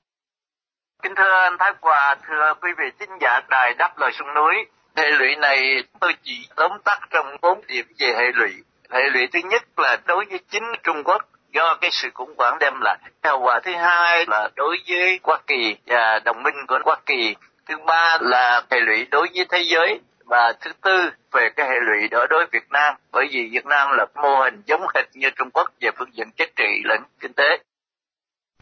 Kính 1.02 1.12
thưa 1.16 1.42
anh 1.42 1.56
Thái 1.58 1.72
Hòa, 1.80 2.16
thưa 2.28 2.54
quý 2.62 2.70
vị 2.78 2.84
xin 3.00 3.08
giả 3.20 3.40
đài 3.50 3.74
đáp 3.74 3.98
lời 3.98 4.10
sông 4.14 4.34
núi. 4.34 4.54
Hệ 4.96 5.10
lụy 5.10 5.36
này 5.36 5.82
tôi 6.00 6.12
chỉ 6.22 6.48
tóm 6.56 6.70
tắt 6.84 6.98
trong 7.10 7.26
bốn 7.42 7.60
điểm 7.68 7.86
về 7.98 8.06
hệ 8.16 8.32
lụy. 8.34 8.50
Hệ 8.90 9.00
lụy 9.12 9.26
thứ 9.32 9.40
nhất 9.50 9.62
là 9.76 9.96
đối 10.06 10.24
với 10.30 10.38
chính 10.50 10.64
Trung 10.82 11.02
Quốc 11.04 11.22
do 11.52 11.78
cái 11.80 11.90
sự 11.92 12.08
khủng 12.14 12.34
hoảng 12.38 12.58
đem 12.60 12.74
lại. 12.80 12.98
Hậu 13.22 13.40
quả 13.40 13.60
thứ 13.64 13.72
hai 13.74 14.24
là 14.28 14.48
đối 14.56 14.76
với 14.88 15.20
Hoa 15.22 15.38
Kỳ 15.46 15.76
và 15.86 16.20
đồng 16.24 16.42
minh 16.42 16.54
của 16.68 16.78
Hoa 16.84 16.96
Kỳ 17.06 17.34
thứ 17.68 17.74
ba 17.86 18.18
là 18.20 18.62
hệ 18.70 18.80
lụy 18.80 19.06
đối 19.10 19.28
với 19.34 19.46
thế 19.50 19.62
giới 19.62 20.00
và 20.24 20.52
thứ 20.60 20.70
tư 20.82 21.10
về 21.32 21.48
cái 21.56 21.66
hệ 21.68 21.76
lụy 21.80 22.08
đó 22.08 22.26
đối 22.30 22.38
với 22.38 22.46
Việt 22.52 22.70
Nam 22.70 22.94
bởi 23.12 23.26
vì 23.30 23.48
Việt 23.52 23.66
Nam 23.66 23.88
là 23.98 24.06
mô 24.14 24.40
hình 24.40 24.62
giống 24.66 24.80
hệt 24.94 25.04
như 25.14 25.30
Trung 25.36 25.50
Quốc 25.50 25.70
về 25.80 25.90
phương 25.98 26.10
diện 26.12 26.30
chính 26.36 26.50
trị 26.56 26.82
lẫn 26.84 27.02
kinh 27.20 27.32
tế. 27.32 27.58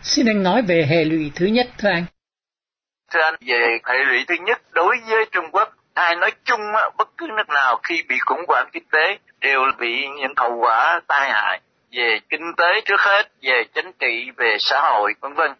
Xin 0.02 0.26
anh 0.26 0.42
nói 0.42 0.62
về 0.68 0.86
hệ 0.90 1.04
lụy 1.04 1.32
thứ 1.34 1.46
nhất 1.46 1.66
thưa 1.78 1.88
anh. 1.88 2.04
Thưa 3.12 3.20
anh, 3.20 3.34
về 3.46 3.78
hệ 3.84 4.04
lụy 4.04 4.24
thứ 4.28 4.34
nhất 4.34 4.60
đối 4.72 4.96
với 5.08 5.26
Trung 5.32 5.50
Quốc, 5.52 5.74
ai 5.94 6.16
nói 6.16 6.32
chung 6.44 6.60
bất 6.98 7.08
cứ 7.18 7.26
nước 7.36 7.48
nào 7.48 7.80
khi 7.82 8.02
bị 8.08 8.16
khủng 8.26 8.44
hoảng 8.48 8.68
kinh 8.72 8.84
tế 8.92 9.18
đều 9.40 9.60
bị 9.78 10.08
những 10.16 10.32
hậu 10.36 10.56
quả 10.56 11.00
tai 11.06 11.30
hại 11.30 11.60
về 11.92 12.18
kinh 12.28 12.52
tế 12.56 12.80
trước 12.84 13.00
hết, 13.00 13.22
về 13.42 13.64
chính 13.74 13.92
trị, 13.98 14.30
về 14.36 14.56
xã 14.58 14.80
hội, 14.80 15.14
vân 15.20 15.34
vân 15.34 15.50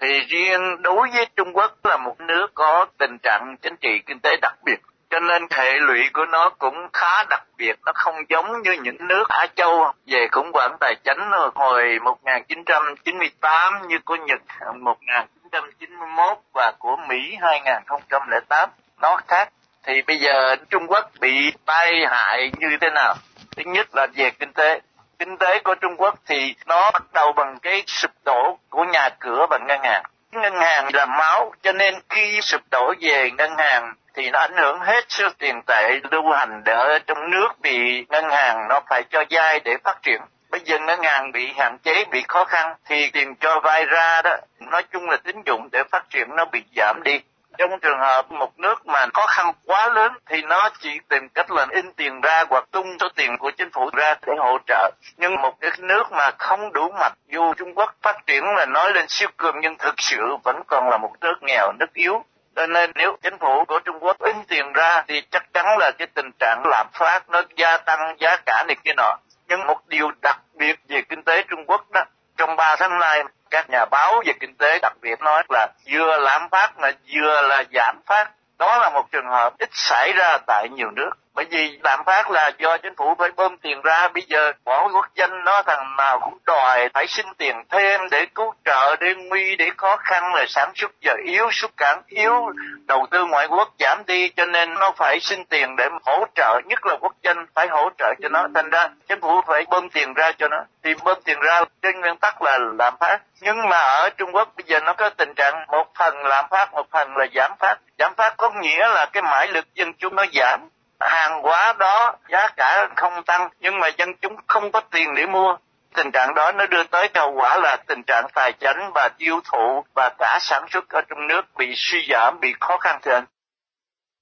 thì 0.00 0.20
riêng 0.28 0.82
đối 0.82 1.08
với 1.14 1.26
Trung 1.36 1.52
Quốc 1.52 1.72
là 1.84 1.96
một 1.96 2.20
nước 2.20 2.46
có 2.54 2.86
tình 2.98 3.18
trạng 3.22 3.56
chính 3.62 3.76
trị 3.76 4.02
kinh 4.06 4.18
tế 4.20 4.36
đặc 4.42 4.54
biệt, 4.64 4.80
cho 5.10 5.20
nên 5.20 5.46
hệ 5.50 5.72
lụy 5.72 6.10
của 6.12 6.26
nó 6.26 6.50
cũng 6.58 6.88
khá 6.92 7.24
đặc 7.30 7.42
biệt. 7.58 7.76
Nó 7.86 7.92
không 7.94 8.14
giống 8.28 8.62
như 8.62 8.72
những 8.72 8.96
nước 9.00 9.28
Á 9.28 9.46
Châu 9.56 9.92
về 10.06 10.28
khủng 10.32 10.50
hoảng 10.52 10.76
tài 10.80 10.94
chính 11.04 11.18
hồi 11.54 11.98
1998 12.02 13.74
như 13.88 13.98
của 14.04 14.16
Nhật 14.16 14.40
1991 14.80 16.38
và 16.54 16.72
của 16.78 16.96
Mỹ 17.08 17.36
2008 17.40 18.70
nó 19.00 19.16
khác. 19.28 19.48
Thì 19.86 20.02
bây 20.02 20.16
giờ 20.18 20.56
Trung 20.70 20.86
Quốc 20.86 21.10
bị 21.20 21.52
tai 21.66 22.06
hại 22.10 22.50
như 22.58 22.68
thế 22.80 22.90
nào? 22.90 23.14
Thứ 23.56 23.62
nhất 23.66 23.88
là 23.94 24.06
về 24.16 24.30
kinh 24.30 24.52
tế 24.52 24.80
kinh 25.20 25.36
tế 25.36 25.58
của 25.64 25.74
Trung 25.74 25.96
Quốc 25.96 26.14
thì 26.26 26.54
nó 26.66 26.90
bắt 26.90 27.02
đầu 27.12 27.32
bằng 27.32 27.58
cái 27.62 27.82
sụp 27.86 28.10
đổ 28.24 28.58
của 28.70 28.84
nhà 28.84 29.08
cửa 29.20 29.46
và 29.50 29.58
ngân 29.68 29.80
hàng. 29.82 30.02
Ngân 30.32 30.54
hàng 30.56 30.88
là 30.94 31.06
máu, 31.06 31.52
cho 31.62 31.72
nên 31.72 31.94
khi 32.08 32.40
sụp 32.40 32.60
đổ 32.70 32.94
về 33.00 33.30
ngân 33.30 33.50
hàng 33.58 33.94
thì 34.14 34.30
nó 34.30 34.38
ảnh 34.38 34.56
hưởng 34.56 34.80
hết 34.80 35.04
số 35.08 35.28
tiền 35.38 35.62
tệ 35.66 36.00
lưu 36.10 36.30
hành 36.30 36.62
ở 36.64 36.98
trong 36.98 37.30
nước 37.30 37.48
vì 37.62 38.06
ngân 38.08 38.30
hàng 38.30 38.68
nó 38.68 38.80
phải 38.90 39.02
cho 39.10 39.24
vay 39.30 39.60
để 39.60 39.76
phát 39.84 40.02
triển. 40.02 40.20
Bây 40.50 40.60
giờ 40.64 40.78
ngân 40.78 41.02
hàng 41.02 41.32
bị 41.32 41.52
hạn 41.58 41.78
chế, 41.78 42.04
bị 42.10 42.24
khó 42.28 42.44
khăn 42.44 42.74
thì 42.84 43.10
tiền 43.12 43.34
cho 43.40 43.60
vay 43.60 43.84
ra 43.84 44.22
đó, 44.22 44.36
nói 44.60 44.82
chung 44.92 45.10
là 45.10 45.16
tín 45.16 45.36
dụng 45.46 45.68
để 45.72 45.82
phát 45.90 46.10
triển 46.10 46.36
nó 46.36 46.44
bị 46.44 46.62
giảm 46.76 47.02
đi 47.02 47.20
trong 47.58 47.80
trường 47.82 47.98
hợp 47.98 48.30
một 48.30 48.58
nước 48.58 48.86
mà 48.86 49.06
khó 49.14 49.26
khăn 49.26 49.52
quá 49.66 49.88
lớn 49.94 50.12
thì 50.26 50.42
nó 50.42 50.70
chỉ 50.80 51.00
tìm 51.08 51.28
cách 51.28 51.50
là 51.50 51.66
in 51.70 51.92
tiền 51.92 52.20
ra 52.20 52.44
hoặc 52.50 52.64
tung 52.70 52.86
số 53.00 53.08
tiền 53.16 53.38
của 53.38 53.50
chính 53.50 53.70
phủ 53.70 53.90
ra 53.92 54.14
để 54.26 54.32
hỗ 54.38 54.58
trợ 54.66 54.90
nhưng 55.16 55.34
một 55.42 55.60
cái 55.60 55.70
nước 55.78 56.12
mà 56.12 56.30
không 56.38 56.72
đủ 56.72 56.90
mạnh 57.00 57.12
dù 57.28 57.54
trung 57.54 57.74
quốc 57.74 57.94
phát 58.02 58.26
triển 58.26 58.44
là 58.56 58.66
nói 58.66 58.92
lên 58.94 59.04
siêu 59.08 59.28
cường 59.36 59.60
nhưng 59.60 59.76
thực 59.78 59.94
sự 59.98 60.36
vẫn 60.44 60.62
còn 60.66 60.88
là 60.88 60.96
một 60.96 61.12
nước 61.20 61.36
nghèo 61.42 61.72
nước 61.78 61.92
yếu 61.94 62.24
cho 62.56 62.66
nên 62.66 62.90
nếu 62.94 63.16
chính 63.22 63.38
phủ 63.38 63.64
của 63.64 63.80
Trung 63.84 63.98
Quốc 64.00 64.16
in 64.24 64.36
tiền 64.48 64.72
ra 64.72 65.02
thì 65.08 65.22
chắc 65.30 65.52
chắn 65.54 65.66
là 65.78 65.90
cái 65.98 66.06
tình 66.14 66.30
trạng 66.38 66.62
lạm 66.66 66.86
phát 66.92 67.30
nó 67.30 67.42
gia 67.56 67.76
tăng 67.76 68.16
giá 68.18 68.36
cả 68.46 68.64
này 68.68 68.76
kia 68.84 68.92
nọ. 68.96 69.16
Nhưng 69.48 69.66
một 69.66 69.88
điều 69.88 70.10
đặc 70.22 70.38
biệt 70.54 70.76
về 70.88 71.02
kinh 71.08 71.22
tế 71.22 71.42
Trung 71.50 71.64
Quốc 71.66 71.90
đó, 71.90 72.04
trong 72.36 72.56
3 72.56 72.76
tháng 72.78 72.98
nay 72.98 73.22
các 73.50 73.70
nhà 73.70 73.84
báo 73.84 74.22
về 74.26 74.32
kinh 74.40 74.54
tế, 74.56 74.78
đặc 74.82 74.92
biệt 75.00 75.20
nói 75.20 75.42
là 75.48 75.68
vừa 75.92 76.18
lạm 76.18 76.48
phát 76.50 76.78
mà 76.78 76.90
vừa 77.14 77.42
là 77.48 77.64
giảm 77.74 78.00
phát. 78.06 78.30
Đó 78.58 78.78
là 78.78 78.90
một 78.90 79.10
trường 79.12 79.26
hợp 79.26 79.58
ít 79.58 79.68
xảy 79.72 80.12
ra 80.12 80.38
tại 80.46 80.68
nhiều 80.68 80.90
nước 80.90 81.10
bởi 81.34 81.44
vì 81.50 81.78
lạm 81.84 82.04
phát 82.06 82.30
là 82.30 82.50
do 82.58 82.76
chính 82.76 82.94
phủ 82.96 83.14
phải 83.18 83.30
bơm 83.36 83.58
tiền 83.58 83.80
ra, 83.82 84.08
bây 84.08 84.22
giờ 84.28 84.52
bỏ 84.64 84.88
quốc 84.94 85.06
danh 85.14 85.44
nó 85.44 85.62
thằng 85.62 85.96
nào 85.98 86.20
cũng 86.20 86.38
đòi 86.46 86.88
phải 86.94 87.06
xin 87.06 87.26
tiền 87.38 87.56
thêm 87.70 88.00
để 88.10 88.26
cứu 88.34 88.54
trợ, 88.64 88.96
để 89.00 89.14
nguy, 89.14 89.56
để 89.56 89.70
khó 89.76 89.96
khăn 89.96 90.34
là 90.34 90.44
sản 90.48 90.72
xuất 90.74 90.90
giờ 91.00 91.14
yếu, 91.26 91.48
xuất 91.52 91.76
cảng 91.76 92.02
yếu, 92.06 92.52
đầu 92.86 93.06
tư 93.10 93.24
ngoại 93.24 93.46
quốc 93.46 93.68
giảm 93.78 94.02
đi, 94.06 94.28
cho 94.28 94.46
nên 94.46 94.74
nó 94.74 94.92
phải 94.96 95.20
xin 95.20 95.44
tiền 95.44 95.76
để 95.76 95.88
hỗ 96.04 96.24
trợ, 96.34 96.60
nhất 96.66 96.86
là 96.86 96.96
quốc 97.00 97.12
danh 97.22 97.46
phải 97.54 97.66
hỗ 97.68 97.90
trợ 97.98 98.14
cho 98.22 98.28
nó. 98.28 98.46
Thành 98.54 98.70
ra 98.70 98.88
chính 99.08 99.20
phủ 99.20 99.40
phải 99.46 99.64
bơm 99.70 99.90
tiền 99.90 100.14
ra 100.14 100.32
cho 100.38 100.48
nó. 100.48 100.58
Thì 100.84 100.94
bơm 101.04 101.18
tiền 101.24 101.40
ra 101.40 101.64
trên 101.82 102.00
nguyên 102.00 102.16
tắc 102.16 102.42
là 102.42 102.58
lạm 102.78 102.94
phát. 103.00 103.18
Nhưng 103.40 103.68
mà 103.68 103.78
ở 103.78 104.10
Trung 104.16 104.30
Quốc 104.34 104.48
bây 104.56 104.64
giờ 104.66 104.80
nó 104.80 104.92
có 104.92 105.10
tình 105.10 105.34
trạng 105.34 105.66
một 105.68 105.86
phần 105.98 106.14
lạm 106.26 106.44
phát, 106.50 106.72
một 106.72 106.90
phần 106.90 107.16
là 107.16 107.26
giảm 107.34 107.52
phát. 107.58 107.76
Giảm 107.98 108.14
phát 108.14 108.34
có 108.36 108.50
nghĩa 108.50 108.88
là 108.88 109.06
cái 109.12 109.22
mãi 109.22 109.48
lực 109.48 109.74
dân 109.74 109.92
chúng 109.92 110.14
nó 110.14 110.24
giảm 110.32 110.68
hàng 111.00 111.42
hóa 111.42 111.74
đó 111.78 112.16
giá 112.28 112.48
cả 112.56 112.88
không 112.96 113.22
tăng 113.26 113.48
nhưng 113.60 113.80
mà 113.80 113.88
dân 113.98 114.08
chúng 114.22 114.36
không 114.46 114.72
có 114.72 114.80
tiền 114.80 115.14
để 115.16 115.26
mua. 115.26 115.56
Tình 115.94 116.10
trạng 116.10 116.34
đó 116.34 116.52
nó 116.52 116.66
đưa 116.66 116.84
tới 116.84 117.08
hậu 117.14 117.32
quả 117.32 117.58
là 117.58 117.76
tình 117.86 118.02
trạng 118.06 118.24
tài 118.34 118.52
chính 118.52 118.90
và 118.94 119.08
tiêu 119.18 119.40
thụ 119.44 119.84
và 119.94 120.10
cả 120.18 120.38
sản 120.40 120.64
xuất 120.70 120.88
ở 120.88 121.00
trong 121.08 121.26
nước 121.26 121.42
bị 121.58 121.72
suy 121.76 122.06
giảm 122.10 122.40
bị 122.40 122.54
khó 122.60 122.78
khăn 122.78 123.00
thưa 123.02 123.12
anh. 123.12 123.24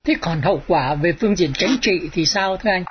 Thế 0.07 0.15
còn 0.21 0.41
hậu 0.41 0.63
quả 0.69 0.95
về 1.03 1.13
phương 1.21 1.37
diện 1.37 1.53
chính 1.55 1.79
trị 1.81 2.11
thì 2.13 2.25
sao 2.25 2.57
thưa 2.57 2.71
anh? 2.71 2.85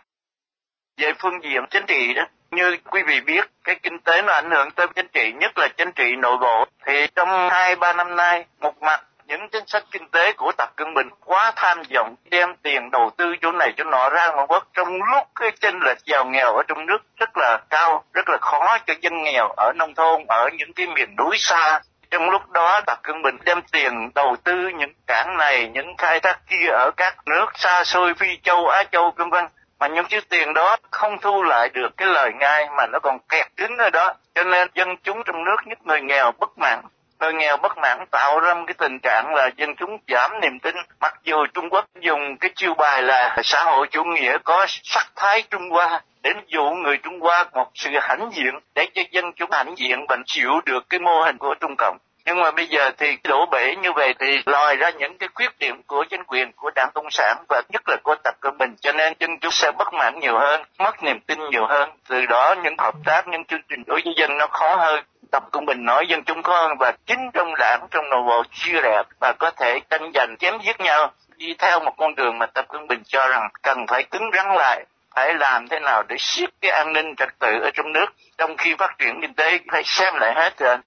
Về 0.98 1.14
phương 1.20 1.44
diện 1.44 1.66
chính 1.70 1.86
trị 1.88 2.14
đó 2.14 2.24
như 2.52 2.78
quý 2.92 3.02
vị 3.08 3.22
biết 3.22 3.50
cái 3.64 3.76
kinh 3.84 4.00
tế 4.00 4.22
nó 4.22 4.34
ảnh 4.34 4.52
hưởng 4.52 4.72
tới 4.72 4.88
chính 4.96 5.08
trị 5.14 5.32
nhất 5.40 5.58
là 5.58 5.68
chính 5.78 5.92
trị 5.92 6.16
nội 6.16 6.38
bộ. 6.38 6.66
Thì 6.86 7.08
trong 7.16 7.50
hai 7.50 7.76
ba 7.76 7.94
năm 7.94 8.16
nay 8.16 8.46
một 8.60 8.82
mặt 8.82 9.04
những 9.28 9.50
chính 9.50 9.68
sách 9.68 9.84
kinh 9.92 10.10
tế 10.10 10.34
của 10.34 10.52
Tập 10.58 10.70
Cận 10.76 10.94
Bình 10.94 11.10
quá 11.26 11.52
tham 11.56 11.82
vọng 11.94 12.16
đem 12.30 12.56
tiền 12.64 12.92
đầu 12.92 13.12
tư 13.18 13.36
chỗ 13.42 13.52
này 13.52 13.74
chỗ 13.78 13.84
nọ 13.84 14.10
ra 14.10 14.32
ngoại 14.32 14.48
quốc 14.50 14.68
trong 14.74 14.88
lúc 14.94 15.28
cái 15.36 15.52
chênh 15.62 15.80
lệch 15.80 15.98
giàu 16.06 16.26
nghèo 16.26 16.54
ở 16.54 16.64
trong 16.68 16.86
nước 16.86 16.98
rất 17.18 17.38
là 17.38 17.60
cao, 17.70 18.04
rất 18.14 18.30
là 18.30 18.38
khó 18.42 18.78
cho 18.88 18.94
dân 19.02 19.24
nghèo 19.24 19.48
ở 19.58 19.72
nông 19.76 19.96
thôn, 19.96 20.26
ở 20.28 20.50
những 20.58 20.74
cái 20.74 20.88
miền 20.88 21.16
núi 21.18 21.36
xa. 21.40 21.80
Trong 22.12 22.30
lúc 22.30 22.50
đó 22.50 22.82
Tập 22.86 23.00
Cận 23.04 23.22
Bình 23.22 23.38
đem 23.46 23.62
tiền 23.72 24.10
đầu 24.16 24.36
tư 24.44 24.54
những 24.78 24.94
cảng 25.08 25.38
này, 25.38 25.70
những 25.74 25.98
khai 25.98 26.20
thác 26.20 26.40
kia 26.50 26.68
ở 26.68 26.92
các 26.98 27.16
nước 27.26 27.46
xa 27.56 27.84
xôi 27.84 28.14
Phi 28.14 28.38
Châu, 28.44 28.68
Á 28.68 28.84
Châu, 28.92 29.14
vân 29.18 29.30
vân 29.30 29.46
mà 29.80 29.88
những 29.88 30.06
chiếc 30.06 30.30
tiền 30.30 30.54
đó 30.54 30.78
không 30.92 31.18
thu 31.22 31.44
lại 31.44 31.70
được 31.70 31.98
cái 31.98 32.08
lời 32.08 32.32
ngay 32.40 32.68
mà 32.78 32.86
nó 32.92 33.00
còn 33.00 33.20
kẹt 33.30 33.48
cứng 33.58 33.78
ở 33.78 33.90
đó 33.90 34.14
cho 34.36 34.44
nên 34.44 34.68
dân 34.74 34.98
chúng 35.04 35.24
trong 35.26 35.44
nước 35.44 35.56
nhất 35.66 35.78
người 35.86 36.02
nghèo 36.02 36.32
bất 36.40 36.58
mãn 36.58 36.82
nơi 37.20 37.34
nghèo 37.34 37.58
bất 37.58 37.78
mãn 37.78 38.06
tạo 38.12 38.40
ra 38.40 38.54
một 38.54 38.64
cái 38.68 38.74
tình 38.78 39.00
trạng 39.00 39.36
là 39.36 39.50
dân 39.58 39.76
chúng 39.76 39.98
giảm 40.08 40.32
niềm 40.42 40.60
tin. 40.60 40.76
Mặc 41.00 41.14
dù 41.24 41.46
Trung 41.54 41.70
Quốc 41.70 41.86
dùng 42.00 42.38
cái 42.38 42.52
chiêu 42.56 42.74
bài 42.74 43.04
là 43.04 43.38
xã 43.44 43.64
hội 43.64 43.88
chủ 43.92 44.04
nghĩa 44.04 44.38
có 44.44 44.66
sắc 44.84 45.08
thái 45.16 45.44
Trung 45.50 45.70
Hoa 45.70 46.02
để 46.24 46.34
dụ 46.48 46.64
người 46.64 46.98
Trung 46.98 47.20
Hoa 47.20 47.46
một 47.54 47.72
sự 47.74 47.90
hãnh 48.02 48.30
diện 48.34 48.60
để 48.76 48.88
cho 48.94 49.02
dân 49.12 49.26
chúng 49.36 49.52
hãnh 49.52 49.76
diện 49.78 50.06
và 50.10 50.18
chịu 50.26 50.52
được 50.66 50.90
cái 50.90 51.00
mô 51.00 51.22
hình 51.22 51.38
của 51.38 51.56
Trung 51.60 51.76
Cộng 51.78 51.98
nhưng 52.28 52.42
mà 52.42 52.52
bây 52.52 52.68
giờ 52.68 52.92
thì 52.98 53.18
đổ 53.24 53.46
bể 53.46 53.76
như 53.76 53.94
vậy 53.94 54.14
thì 54.20 54.42
lòi 54.46 54.76
ra 54.76 54.90
những 54.90 55.18
cái 55.18 55.30
khuyết 55.34 55.60
điểm 55.60 55.82
của 55.88 56.06
chính 56.10 56.24
quyền 56.24 56.52
của 56.52 56.72
đảng 56.76 56.90
cộng 56.94 57.12
sản 57.12 57.38
và 57.50 57.62
nhất 57.70 57.82
là 57.88 57.98
của 58.04 58.16
tập 58.24 58.36
cận 58.42 58.58
bình. 58.58 58.76
Cho 58.82 58.92
nên 58.92 59.14
dân 59.20 59.40
chúng 59.40 59.52
sẽ 59.52 59.72
bất 59.78 59.94
mãn 59.94 60.20
nhiều 60.20 60.38
hơn, 60.40 60.64
mất 60.80 61.04
niềm 61.04 61.20
tin 61.20 61.40
nhiều 61.50 61.66
hơn. 61.66 61.90
Từ 62.10 62.26
đó 62.26 62.56
những 62.64 62.76
hợp 62.78 62.94
tác, 63.06 63.28
những 63.28 63.46
chương 63.46 63.62
trình 63.70 63.84
đối 63.88 64.02
với 64.06 64.14
dân 64.18 64.38
nó 64.38 64.48
khó 64.48 64.76
hơn. 64.76 65.04
Tập 65.32 65.44
cận 65.52 65.66
bình 65.66 65.86
nói 65.86 66.06
dân 66.08 66.24
chúng 66.24 66.44
khó 66.44 66.68
hơn 66.68 66.78
và 66.80 66.92
chính 67.06 67.32
trong 67.34 67.56
đảng, 67.60 67.88
trong 67.92 68.10
nội 68.10 68.22
bộ 68.28 68.44
chia 68.52 68.82
rẽ 68.82 69.04
và 69.20 69.34
có 69.40 69.52
thể 69.52 69.80
tranh 69.90 70.12
giành, 70.14 70.36
chém 70.40 70.58
giết 70.66 70.80
nhau, 70.80 71.12
đi 71.38 71.56
theo 71.60 71.80
một 71.80 71.94
con 71.98 72.16
đường 72.16 72.38
mà 72.38 72.46
tập 72.46 72.66
cận 72.70 72.88
bình 72.88 73.04
cho 73.06 73.28
rằng 73.28 73.50
cần 73.62 73.88
phải 73.88 74.04
cứng 74.04 74.30
rắn 74.34 74.46
lại, 74.56 74.86
phải 75.16 75.34
làm 75.34 75.68
thế 75.68 75.80
nào 75.80 76.04
để 76.08 76.16
siết 76.20 76.50
cái 76.62 76.72
an 76.72 76.94
ninh 76.94 77.16
trật 77.16 77.30
tự 77.40 77.60
ở 77.62 77.70
trong 77.74 77.94
nước. 77.94 78.06
Trong 78.38 78.58
khi 78.58 78.76
phát 78.80 78.96
triển 79.00 79.22
kinh 79.22 79.34
tế, 79.34 79.60
phải 79.72 79.84
xem 79.86 80.16
lại 80.16 80.34
hết 80.36 80.58
rồi. 80.58 80.78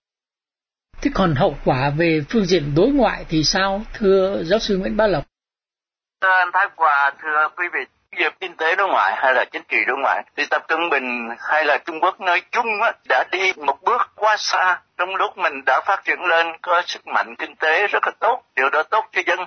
Thế 1.03 1.11
còn 1.15 1.35
hậu 1.35 1.57
quả 1.65 1.91
về 1.99 2.21
phương 2.31 2.45
diện 2.45 2.73
đối 2.77 2.89
ngoại 2.89 3.25
thì 3.29 3.43
sao, 3.45 3.83
thưa 3.95 4.43
giáo 4.45 4.59
sư 4.59 4.77
Nguyễn 4.77 4.97
Bá 4.97 5.07
Lộc? 5.07 5.25
Thưa 6.23 6.29
anh 6.29 6.51
Thái 6.53 6.67
Hòa, 6.77 7.13
thưa 7.23 7.49
quý 7.57 7.67
vị, 7.73 7.81
về 8.19 8.31
kinh 8.41 8.57
tế 8.57 8.77
đối 8.77 8.89
ngoại 8.89 9.13
hay 9.17 9.35
là 9.35 9.45
chính 9.53 9.63
trị 9.69 9.77
đối 9.87 9.97
ngoại 9.99 10.23
thì 10.37 10.45
Tập 10.51 10.63
Cận 10.69 10.91
Bình 10.91 11.29
hay 11.39 11.65
là 11.65 11.79
Trung 11.79 12.01
Quốc 12.01 12.21
nói 12.21 12.43
chung 12.51 12.83
á, 12.83 12.93
đã 13.09 13.25
đi 13.33 13.53
một 13.57 13.83
bước 13.83 14.11
quá 14.15 14.37
xa 14.39 14.81
trong 14.99 15.15
lúc 15.15 15.39
mình 15.39 15.65
đã 15.67 15.81
phát 15.87 16.05
triển 16.05 16.21
lên 16.21 16.47
có 16.63 16.83
sức 16.87 17.07
mạnh 17.07 17.35
kinh 17.39 17.57
tế 17.57 17.87
rất 17.87 18.03
là 18.07 18.13
tốt, 18.21 18.43
điều 18.57 18.71
đó 18.71 18.83
tốt 18.83 19.05
cho 19.13 19.23
dân. 19.27 19.39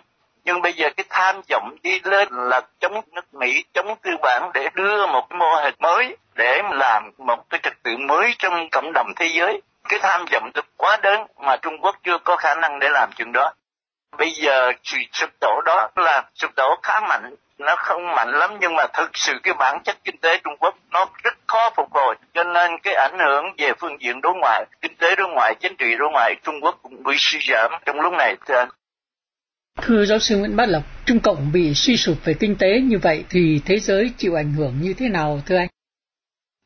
Nhưng 0.45 0.61
bây 0.61 0.73
giờ 0.73 0.89
cái 0.97 1.05
tham 1.09 1.41
vọng 1.49 1.75
đi 1.83 1.99
lên 2.03 2.27
là 2.31 2.61
chống 2.79 3.01
nước 3.11 3.33
Mỹ, 3.33 3.63
chống 3.73 3.95
tư 4.01 4.11
bản 4.21 4.51
để 4.53 4.69
đưa 4.75 5.07
một 5.07 5.27
cái 5.29 5.39
mô 5.39 5.55
hình 5.63 5.75
mới 5.79 6.17
để 6.35 6.61
làm 6.71 7.11
một 7.17 7.49
cái 7.49 7.59
trật 7.63 7.73
tự 7.83 7.97
mới 7.97 8.35
trong 8.39 8.69
cộng 8.71 8.93
đồng 8.93 9.07
thế 9.15 9.25
giới 9.33 9.61
cái 9.89 9.99
tham 10.03 10.25
vọng 10.31 10.51
thực 10.53 10.65
quá 10.77 10.99
lớn 11.03 11.21
mà 11.37 11.57
Trung 11.57 11.77
Quốc 11.81 11.95
chưa 12.03 12.17
có 12.23 12.35
khả 12.35 12.55
năng 12.55 12.79
để 12.79 12.89
làm 12.89 13.09
chuyện 13.15 13.31
đó. 13.31 13.53
Bây 14.17 14.31
giờ 14.31 14.71
sự 14.83 14.97
sụp 15.11 15.29
đổ 15.41 15.61
đó 15.65 15.89
là 15.95 16.23
sụp 16.35 16.51
đổ 16.55 16.75
khá 16.83 16.99
mạnh, 16.99 17.35
nó 17.57 17.75
không 17.75 18.15
mạnh 18.15 18.29
lắm 18.31 18.57
nhưng 18.61 18.75
mà 18.75 18.83
thực 18.93 19.09
sự 19.13 19.33
cái 19.43 19.53
bản 19.53 19.79
chất 19.83 19.97
kinh 20.03 20.17
tế 20.17 20.37
Trung 20.43 20.57
Quốc 20.59 20.75
nó 20.91 21.05
rất 21.23 21.33
khó 21.47 21.69
phục 21.75 21.93
hồi. 21.93 22.15
Cho 22.33 22.43
nên 22.43 22.71
cái 22.83 22.93
ảnh 22.93 23.19
hưởng 23.19 23.45
về 23.57 23.71
phương 23.79 23.97
diện 24.01 24.21
đối 24.21 24.33
ngoại, 24.41 24.65
kinh 24.81 24.95
tế 24.95 25.15
đối 25.15 25.29
ngoại, 25.29 25.55
chính 25.59 25.75
trị 25.75 25.95
đối 25.99 26.09
ngoại 26.11 26.35
Trung 26.43 26.55
Quốc 26.61 26.79
cũng 26.81 27.03
bị 27.03 27.13
suy 27.17 27.39
giảm 27.49 27.71
trong 27.85 27.99
lúc 27.99 28.13
này. 28.13 28.35
Thưa 29.81 30.05
giáo 30.05 30.19
sư 30.19 30.37
Nguyễn 30.37 30.55
Bát 30.55 30.69
Lộc, 30.69 30.83
Trung 31.05 31.19
Cộng 31.19 31.51
bị 31.53 31.73
suy 31.73 31.97
sụp 31.97 32.17
về 32.25 32.33
kinh 32.39 32.55
tế 32.59 32.67
như 32.83 32.99
vậy 33.03 33.25
thì 33.29 33.61
thế 33.65 33.79
giới 33.79 34.11
chịu 34.17 34.35
ảnh 34.35 34.53
hưởng 34.53 34.73
như 34.81 34.93
thế 34.99 35.09
nào 35.09 35.39
thưa 35.45 35.57
anh? 35.57 35.67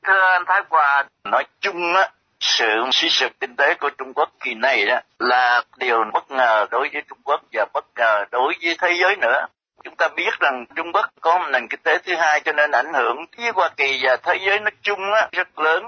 Thưa 0.08 0.22
anh 0.34 0.44
Thái 0.48 0.62
Hòa, 0.70 1.06
nói 1.24 1.44
chung 1.60 1.94
á, 1.96 2.10
sự 2.40 2.90
suy 2.92 3.10
sụp 3.10 3.32
kinh 3.40 3.56
tế 3.56 3.74
của 3.74 3.90
Trung 3.98 4.14
Quốc 4.14 4.30
kỳ 4.40 4.54
này 4.54 4.86
đó 4.86 5.00
là 5.20 5.62
điều 5.78 6.04
bất 6.14 6.32
ngờ 6.32 6.66
đối 6.72 6.90
với 6.94 7.02
Trung 7.10 7.18
Quốc 7.24 7.42
và 7.54 7.66
bất 7.74 7.86
ngờ 7.96 8.26
đối 8.32 8.54
với 8.64 8.76
thế 8.82 8.94
giới 9.02 9.16
nữa. 9.16 9.46
Chúng 9.84 9.96
ta 9.96 10.08
biết 10.08 10.40
rằng 10.40 10.66
Trung 10.76 10.92
Quốc 10.94 11.06
có 11.22 11.38
một 11.38 11.46
nền 11.52 11.68
kinh 11.68 11.80
tế 11.84 11.98
thứ 11.98 12.16
hai 12.16 12.40
cho 12.40 12.52
nên 12.52 12.72
ảnh 12.72 12.94
hưởng 12.94 13.26
với 13.38 13.52
Hoa 13.56 13.70
Kỳ 13.78 14.00
và 14.02 14.18
thế 14.24 14.40
giới 14.48 14.60
nói 14.60 14.72
chung 14.82 15.00
á, 15.14 15.28
rất 15.32 15.60
lớn. 15.60 15.84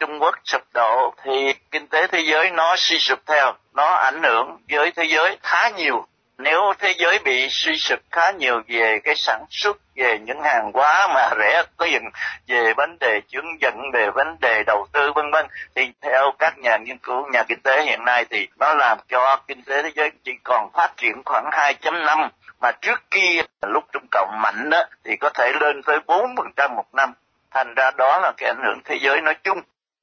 Trung 0.00 0.22
Quốc 0.22 0.34
sụp 0.44 0.62
đổ 0.74 1.14
thì 1.24 1.54
kinh 1.70 1.86
tế 1.86 2.06
thế 2.06 2.20
giới 2.20 2.50
nó 2.50 2.74
suy 2.76 2.98
sụp 2.98 3.18
theo, 3.26 3.52
nó 3.74 3.94
ảnh 3.94 4.22
hưởng 4.22 4.58
với 4.68 4.92
thế 4.96 5.04
giới 5.04 5.38
khá 5.42 5.68
nhiều 5.68 6.06
nếu 6.42 6.72
thế 6.78 6.94
giới 6.98 7.18
bị 7.24 7.48
suy 7.50 7.76
sụp 7.76 7.98
khá 8.10 8.30
nhiều 8.30 8.62
về 8.68 8.98
cái 9.04 9.14
sản 9.16 9.44
xuất, 9.50 9.76
về 9.96 10.18
những 10.18 10.42
hàng 10.42 10.70
hóa 10.74 11.08
mà 11.14 11.30
rẻ 11.38 11.62
tiền 11.78 12.02
về 12.46 12.74
vấn 12.76 12.98
đề 13.00 13.20
chứng 13.28 13.46
dẫn, 13.60 13.80
về 13.92 14.10
vấn 14.10 14.36
đề 14.40 14.62
đầu 14.66 14.86
tư, 14.92 15.12
vân 15.14 15.30
vân, 15.30 15.46
thì 15.74 15.92
theo 16.00 16.32
các 16.38 16.58
nhà 16.58 16.76
nghiên 16.76 16.98
cứu, 16.98 17.26
nhà 17.32 17.42
kinh 17.42 17.60
tế 17.60 17.82
hiện 17.82 18.04
nay 18.04 18.24
thì 18.30 18.48
nó 18.58 18.74
làm 18.74 18.98
cho 19.08 19.36
kinh 19.48 19.62
tế 19.62 19.82
thế 19.82 19.90
giới 19.94 20.10
chỉ 20.24 20.32
còn 20.44 20.70
phát 20.72 20.96
triển 20.96 21.22
khoảng 21.24 21.44
2.5 21.50 22.28
mà 22.60 22.70
trước 22.72 23.02
kia, 23.10 23.42
lúc 23.66 23.84
Trung 23.92 24.06
Cộng 24.10 24.40
mạnh 24.42 24.70
đó, 24.70 24.84
thì 25.04 25.16
có 25.16 25.30
thể 25.30 25.52
lên 25.60 25.82
tới 25.82 25.98
4% 26.06 26.74
một 26.76 26.86
năm. 26.92 27.12
Thành 27.50 27.74
ra 27.74 27.90
đó 27.90 28.18
là 28.22 28.32
cái 28.36 28.50
ảnh 28.50 28.62
hưởng 28.64 28.80
thế 28.84 28.98
giới 29.00 29.20
nói 29.20 29.34
chung 29.44 29.60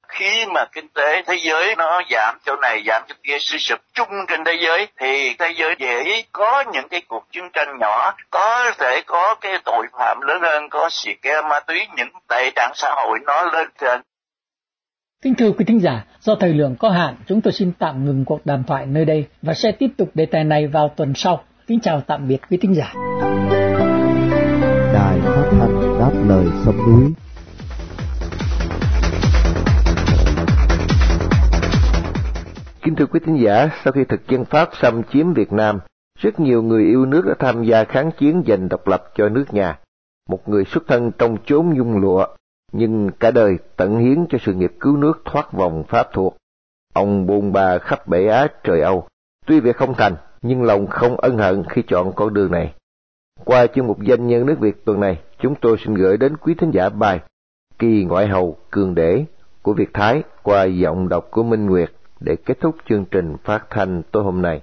khi 0.08 0.46
mà 0.54 0.64
kinh 0.72 0.88
tế 0.88 1.22
thế 1.26 1.38
giới 1.42 1.74
nó 1.76 2.02
giảm 2.10 2.38
chỗ 2.46 2.56
này 2.62 2.82
giảm 2.86 3.02
chỗ 3.08 3.14
kia 3.22 3.36
suy 3.40 3.58
sụp 3.58 3.78
chung 3.92 4.08
trên 4.28 4.44
thế 4.44 4.58
giới 4.60 4.88
thì 5.00 5.34
thế 5.38 5.54
giới 5.56 5.74
dễ 5.78 6.22
có 6.32 6.64
những 6.72 6.88
cái 6.88 7.02
cuộc 7.08 7.26
chiến 7.32 7.44
tranh 7.52 7.78
nhỏ 7.80 8.14
có 8.30 8.70
thể 8.78 9.02
có 9.06 9.34
cái 9.40 9.58
tội 9.64 9.86
phạm 9.98 10.20
lớn 10.20 10.38
hơn 10.42 10.68
có 10.70 10.88
xì 10.92 11.14
ke 11.22 11.42
ma 11.50 11.60
túy 11.60 11.86
những 11.96 12.08
tệ 12.28 12.50
trạng 12.56 12.72
xã 12.74 12.94
hội 12.96 13.18
nó 13.26 13.42
lên 13.42 13.68
trên 13.80 14.00
Kính 15.22 15.34
thưa 15.34 15.50
quý 15.50 15.64
thính 15.64 15.80
giả, 15.80 16.04
do 16.20 16.34
thời 16.40 16.52
lượng 16.52 16.76
có 16.78 16.90
hạn, 16.90 17.16
chúng 17.26 17.40
tôi 17.40 17.52
xin 17.52 17.72
tạm 17.78 18.04
ngừng 18.04 18.24
cuộc 18.24 18.46
đàm 18.46 18.64
thoại 18.64 18.86
nơi 18.86 19.04
đây 19.04 19.26
và 19.42 19.54
sẽ 19.54 19.72
tiếp 19.78 19.88
tục 19.96 20.08
đề 20.14 20.26
tài 20.26 20.44
này 20.44 20.66
vào 20.66 20.90
tuần 20.96 21.12
sau. 21.14 21.44
Kính 21.66 21.80
chào 21.80 22.00
tạm 22.06 22.28
biệt 22.28 22.38
quý 22.50 22.58
thính 22.62 22.74
giả. 22.74 22.92
Kính 32.88 32.96
thưa 32.96 33.06
quý 33.06 33.20
thính 33.26 33.44
giả, 33.44 33.70
sau 33.84 33.92
khi 33.92 34.04
thực 34.04 34.28
dân 34.28 34.44
Pháp 34.44 34.68
xâm 34.80 35.02
chiếm 35.02 35.32
Việt 35.32 35.52
Nam, 35.52 35.80
rất 36.18 36.40
nhiều 36.40 36.62
người 36.62 36.84
yêu 36.84 37.06
nước 37.06 37.24
đã 37.26 37.34
tham 37.38 37.64
gia 37.64 37.84
kháng 37.84 38.10
chiến 38.18 38.42
giành 38.46 38.68
độc 38.68 38.88
lập 38.88 39.04
cho 39.14 39.28
nước 39.28 39.44
nhà. 39.50 39.78
Một 40.28 40.48
người 40.48 40.64
xuất 40.64 40.82
thân 40.86 41.10
trong 41.18 41.36
chốn 41.46 41.74
nhung 41.74 42.00
lụa, 42.00 42.26
nhưng 42.72 43.10
cả 43.20 43.30
đời 43.30 43.58
tận 43.76 43.98
hiến 43.98 44.26
cho 44.30 44.38
sự 44.40 44.54
nghiệp 44.54 44.72
cứu 44.80 44.96
nước 44.96 45.22
thoát 45.24 45.52
vòng 45.52 45.84
Pháp 45.88 46.08
thuộc. 46.12 46.36
Ông 46.94 47.26
buôn 47.26 47.52
ba 47.52 47.78
khắp 47.78 48.08
bể 48.08 48.26
Á 48.26 48.48
trời 48.64 48.80
Âu, 48.80 49.06
tuy 49.46 49.60
việc 49.60 49.76
không 49.76 49.94
thành, 49.94 50.16
nhưng 50.42 50.62
lòng 50.62 50.86
không 50.86 51.16
ân 51.16 51.38
hận 51.38 51.64
khi 51.68 51.82
chọn 51.82 52.12
con 52.12 52.34
đường 52.34 52.52
này. 52.52 52.74
Qua 53.44 53.66
chương 53.66 53.86
mục 53.86 54.00
danh 54.00 54.26
nhân 54.26 54.46
nước 54.46 54.56
Việt 54.60 54.84
tuần 54.84 55.00
này, 55.00 55.18
chúng 55.40 55.54
tôi 55.60 55.76
xin 55.84 55.94
gửi 55.94 56.16
đến 56.16 56.36
quý 56.36 56.54
thính 56.54 56.70
giả 56.70 56.88
bài 56.88 57.20
Kỳ 57.78 58.04
Ngoại 58.04 58.26
Hầu 58.26 58.56
Cường 58.70 58.94
Đế 58.94 59.24
của 59.62 59.74
Việt 59.74 59.90
Thái 59.94 60.22
qua 60.42 60.64
giọng 60.64 61.08
đọc 61.08 61.28
của 61.30 61.42
Minh 61.42 61.66
Nguyệt 61.66 61.90
để 62.20 62.36
kết 62.36 62.60
thúc 62.60 62.76
chương 62.88 63.04
trình 63.10 63.36
phát 63.44 63.70
thanh 63.70 64.02
tối 64.12 64.22
hôm 64.24 64.42
nay. 64.42 64.60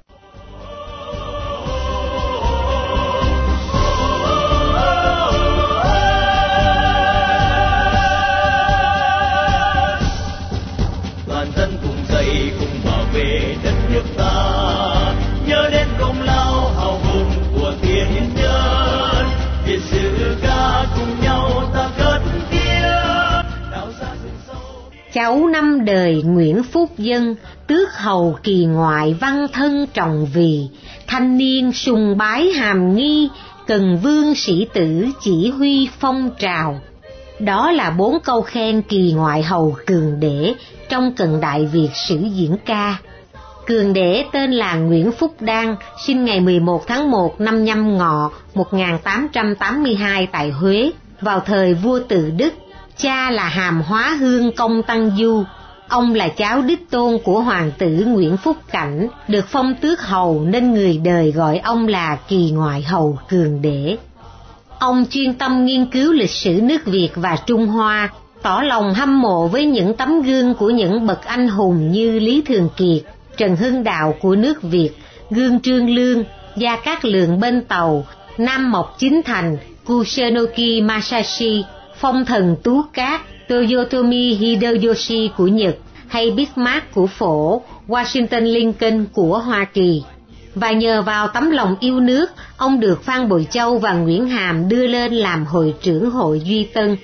Cháu 25.15 25.47
năm 25.47 25.85
đời 25.85 26.23
Nguyễn 26.25 26.63
Phúc 26.63 26.91
Dân, 26.97 27.35
tước 27.67 27.93
hầu 27.93 28.37
kỳ 28.43 28.65
ngoại 28.65 29.15
văn 29.19 29.47
thân 29.53 29.87
trọng 29.93 30.27
vì, 30.33 30.67
thanh 31.07 31.37
niên 31.37 31.71
sùng 31.71 32.17
bái 32.17 32.51
hàm 32.51 32.95
nghi, 32.95 33.29
cần 33.67 33.99
vương 34.03 34.35
sĩ 34.35 34.67
tử 34.73 35.05
chỉ 35.21 35.49
huy 35.49 35.89
phong 35.99 36.29
trào. 36.39 36.79
Đó 37.39 37.71
là 37.71 37.89
bốn 37.89 38.19
câu 38.23 38.41
khen 38.41 38.81
kỳ 38.81 39.13
ngoại 39.13 39.43
hầu 39.43 39.75
cường 39.85 40.19
đế 40.19 40.53
trong 40.89 41.13
cận 41.13 41.41
đại 41.41 41.65
Việt 41.65 41.89
sử 42.07 42.17
diễn 42.17 42.55
ca. 42.65 42.97
Cường 43.65 43.93
đế 43.93 44.25
tên 44.31 44.51
là 44.51 44.75
Nguyễn 44.75 45.11
Phúc 45.11 45.35
Đan, 45.39 45.75
sinh 46.05 46.25
ngày 46.25 46.39
11 46.39 46.87
tháng 46.87 47.11
1 47.11 47.41
năm 47.41 47.63
nhâm 47.63 47.97
ngọ 47.97 48.31
1882 48.53 50.27
tại 50.31 50.49
Huế, 50.49 50.91
vào 51.21 51.39
thời 51.39 51.73
vua 51.73 51.99
Tự 51.99 52.31
Đức 52.37 52.53
cha 52.97 53.31
là 53.31 53.47
hàm 53.47 53.81
hóa 53.81 54.17
hương 54.19 54.51
công 54.51 54.83
tăng 54.83 55.11
du. 55.17 55.43
Ông 55.87 56.13
là 56.13 56.27
cháu 56.27 56.61
đích 56.61 56.89
tôn 56.89 57.17
của 57.23 57.39
hoàng 57.39 57.71
tử 57.77 57.87
nguyễn 57.87 58.37
phúc 58.37 58.57
cảnh, 58.71 59.07
được 59.27 59.45
phong 59.47 59.75
tước 59.75 60.01
hầu 60.01 60.45
nên 60.45 60.73
người 60.73 61.01
đời 61.03 61.31
gọi 61.31 61.57
ông 61.57 61.87
là 61.87 62.17
kỳ 62.27 62.51
ngoại 62.51 62.81
hầu 62.81 63.19
cường 63.29 63.61
đế. 63.61 63.97
Ông 64.79 65.05
chuyên 65.09 65.33
tâm 65.33 65.65
nghiên 65.65 65.85
cứu 65.85 66.13
lịch 66.13 66.31
sử 66.31 66.59
nước 66.63 66.85
việt 66.85 67.09
và 67.15 67.37
trung 67.45 67.67
hoa, 67.67 68.09
tỏ 68.41 68.61
lòng 68.61 68.93
hâm 68.93 69.21
mộ 69.21 69.47
với 69.47 69.65
những 69.65 69.93
tấm 69.93 70.21
gương 70.21 70.53
của 70.53 70.69
những 70.69 71.07
bậc 71.07 71.25
anh 71.25 71.47
hùng 71.47 71.91
như 71.91 72.19
lý 72.19 72.43
thường 72.45 72.69
kiệt, 72.77 73.03
trần 73.37 73.55
hưng 73.55 73.83
đạo 73.83 74.15
của 74.21 74.35
nước 74.35 74.61
việt, 74.61 74.89
gương 75.29 75.59
trương 75.59 75.89
lương, 75.89 76.23
gia 76.55 76.75
cát 76.75 77.05
lượng 77.05 77.39
bên 77.39 77.63
tàu, 77.63 78.05
nam 78.37 78.71
mộc 78.71 78.95
chính 78.99 79.21
thành 79.25 79.57
Kusenoki 79.85 80.81
masashi 80.83 81.63
phong 81.97 82.25
thần 82.25 82.55
tú 82.63 82.81
cát 82.93 83.21
Toyotomi 83.47 84.33
Hideyoshi 84.33 85.29
của 85.37 85.47
Nhật 85.47 85.75
hay 86.07 86.31
Bismarck 86.31 86.93
của 86.93 87.07
Phổ, 87.07 87.61
Washington 87.87 88.43
Lincoln 88.43 89.05
của 89.13 89.39
Hoa 89.39 89.65
Kỳ. 89.65 90.03
Và 90.55 90.71
nhờ 90.71 91.01
vào 91.01 91.27
tấm 91.27 91.51
lòng 91.51 91.75
yêu 91.79 91.99
nước, 91.99 92.25
ông 92.57 92.79
được 92.79 93.03
Phan 93.03 93.29
Bội 93.29 93.47
Châu 93.51 93.77
và 93.77 93.93
Nguyễn 93.93 94.27
Hàm 94.27 94.69
đưa 94.69 94.87
lên 94.87 95.13
làm 95.13 95.45
hội 95.45 95.73
trưởng 95.81 96.09
hội 96.09 96.39
Duy 96.39 96.63
Tân. 96.63 96.97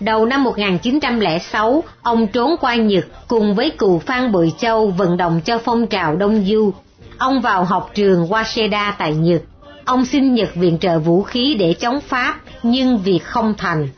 Đầu 0.00 0.26
năm 0.26 0.44
1906, 0.44 1.84
ông 2.02 2.26
trốn 2.26 2.54
qua 2.60 2.74
Nhật 2.74 3.04
cùng 3.28 3.54
với 3.54 3.70
cụ 3.70 3.98
Phan 3.98 4.32
Bội 4.32 4.52
Châu 4.58 4.86
vận 4.86 5.16
động 5.16 5.40
cho 5.44 5.58
phong 5.58 5.86
trào 5.86 6.16
Đông 6.16 6.44
Du. 6.44 6.72
Ông 7.18 7.40
vào 7.40 7.64
học 7.64 7.90
trường 7.94 8.26
Waseda 8.26 8.92
tại 8.98 9.14
Nhật. 9.14 9.42
Ông 9.84 10.04
xin 10.04 10.34
Nhật 10.34 10.54
viện 10.54 10.78
trợ 10.78 10.98
vũ 10.98 11.22
khí 11.22 11.56
để 11.58 11.74
chống 11.74 12.00
Pháp, 12.00 12.40
nhưng 12.62 12.98
việc 12.98 13.24
không 13.24 13.54
thành. 13.58 13.88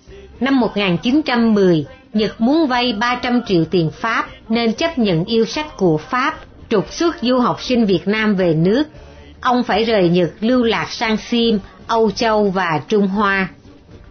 Năm 0.40 0.60
1910, 0.60 1.86
Nhật 2.12 2.40
muốn 2.40 2.66
vay 2.66 2.92
300 2.92 3.40
triệu 3.46 3.64
tiền 3.64 3.90
Pháp 3.90 4.26
nên 4.48 4.74
chấp 4.74 4.98
nhận 4.98 5.24
yêu 5.24 5.44
sách 5.44 5.76
của 5.76 5.98
Pháp, 5.98 6.34
trục 6.68 6.92
xuất 6.92 7.16
du 7.22 7.38
học 7.38 7.62
sinh 7.62 7.86
Việt 7.86 8.08
Nam 8.08 8.36
về 8.36 8.54
nước. 8.54 8.84
Ông 9.40 9.62
phải 9.62 9.84
rời 9.84 10.08
Nhật 10.08 10.30
lưu 10.40 10.62
lạc 10.62 10.86
sang 10.90 11.16
Sim, 11.16 11.58
Âu 11.86 12.10
Châu 12.10 12.50
và 12.50 12.80
Trung 12.88 13.06
Hoa. 13.06 13.48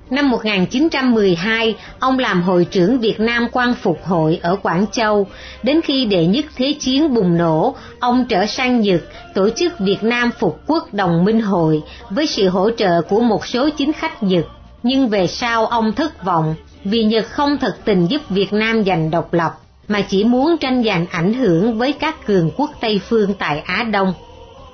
Năm 0.10 0.30
1912, 0.30 1.76
ông 2.00 2.20
làm 2.20 2.42
hội 2.42 2.68
trưởng 2.72 3.00
Việt 3.00 3.20
Nam 3.20 3.48
quan 3.52 3.74
phục 3.74 4.06
hội 4.06 4.40
ở 4.42 4.56
Quảng 4.56 4.86
Châu. 4.92 5.28
Đến 5.64 5.82
khi 5.82 6.06
đệ 6.06 6.26
nhất 6.26 6.46
thế 6.56 6.76
chiến 6.80 7.14
bùng 7.14 7.38
nổ, 7.38 7.76
ông 8.00 8.26
trở 8.30 8.46
sang 8.46 8.82
Nhật 8.82 9.02
tổ 9.36 9.50
chức 9.50 9.80
Việt 9.80 10.04
Nam 10.04 10.30
Phục 10.40 10.60
Quốc 10.68 10.94
Đồng 10.94 11.26
Minh 11.26 11.42
Hội 11.42 11.82
với 12.10 12.28
sự 12.28 12.50
hỗ 12.50 12.70
trợ 12.72 13.02
của 13.02 13.20
một 13.20 13.46
số 13.46 13.70
chính 13.70 13.94
khách 13.94 14.24
Nhật 14.24 14.46
nhưng 14.84 15.10
về 15.10 15.28
sau 15.28 15.66
ông 15.66 15.94
thất 15.94 16.24
vọng 16.26 16.56
vì 16.84 17.04
Nhật 17.04 17.26
không 17.26 17.58
thật 17.58 17.76
tình 17.86 18.06
giúp 18.06 18.22
Việt 18.30 18.54
Nam 18.54 18.84
giành 18.84 19.12
độc 19.12 19.34
lập, 19.34 19.52
mà 19.88 20.02
chỉ 20.02 20.24
muốn 20.24 20.58
tranh 20.58 20.84
giành 20.84 21.06
ảnh 21.12 21.34
hưởng 21.34 21.78
với 21.78 21.94
các 21.94 22.26
cường 22.26 22.52
quốc 22.58 22.72
Tây 22.82 23.02
phương 23.10 23.34
tại 23.34 23.64
Á 23.66 23.84
Đông. 23.84 24.14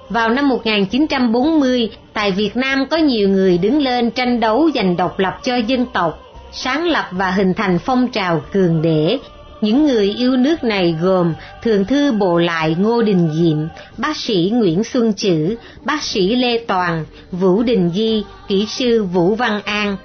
Vào 0.09 0.29
năm 0.29 0.49
1940, 0.49 1.89
tại 2.13 2.31
Việt 2.31 2.57
Nam 2.57 2.85
có 2.89 2.97
nhiều 2.97 3.29
người 3.29 3.57
đứng 3.57 3.81
lên 3.81 4.11
tranh 4.11 4.39
đấu 4.39 4.69
giành 4.75 4.97
độc 4.97 5.19
lập 5.19 5.39
cho 5.43 5.55
dân 5.55 5.85
tộc, 5.85 6.19
sáng 6.51 6.87
lập 6.87 7.05
và 7.11 7.31
hình 7.31 7.53
thành 7.53 7.79
phong 7.79 8.07
trào 8.07 8.41
cường 8.51 8.81
đế, 8.81 9.19
những 9.61 9.87
người 9.87 10.15
yêu 10.17 10.37
nước 10.37 10.63
này 10.63 10.95
gồm 11.01 11.33
Thường 11.63 11.85
thư 11.85 12.11
Bộ 12.11 12.37
Lại 12.37 12.75
Ngô 12.79 13.01
Đình 13.01 13.29
Diệm, 13.33 13.57
bác 13.97 14.17
sĩ 14.17 14.51
Nguyễn 14.53 14.83
Xuân 14.83 15.13
Chữ, 15.13 15.55
bác 15.85 16.03
sĩ 16.03 16.35
Lê 16.35 16.57
Toàn, 16.67 17.05
Vũ 17.31 17.63
Đình 17.63 17.91
Di, 17.95 18.23
kỹ 18.47 18.65
sư 18.69 19.03
Vũ 19.03 19.35
Văn 19.35 19.61
An. 19.65 19.97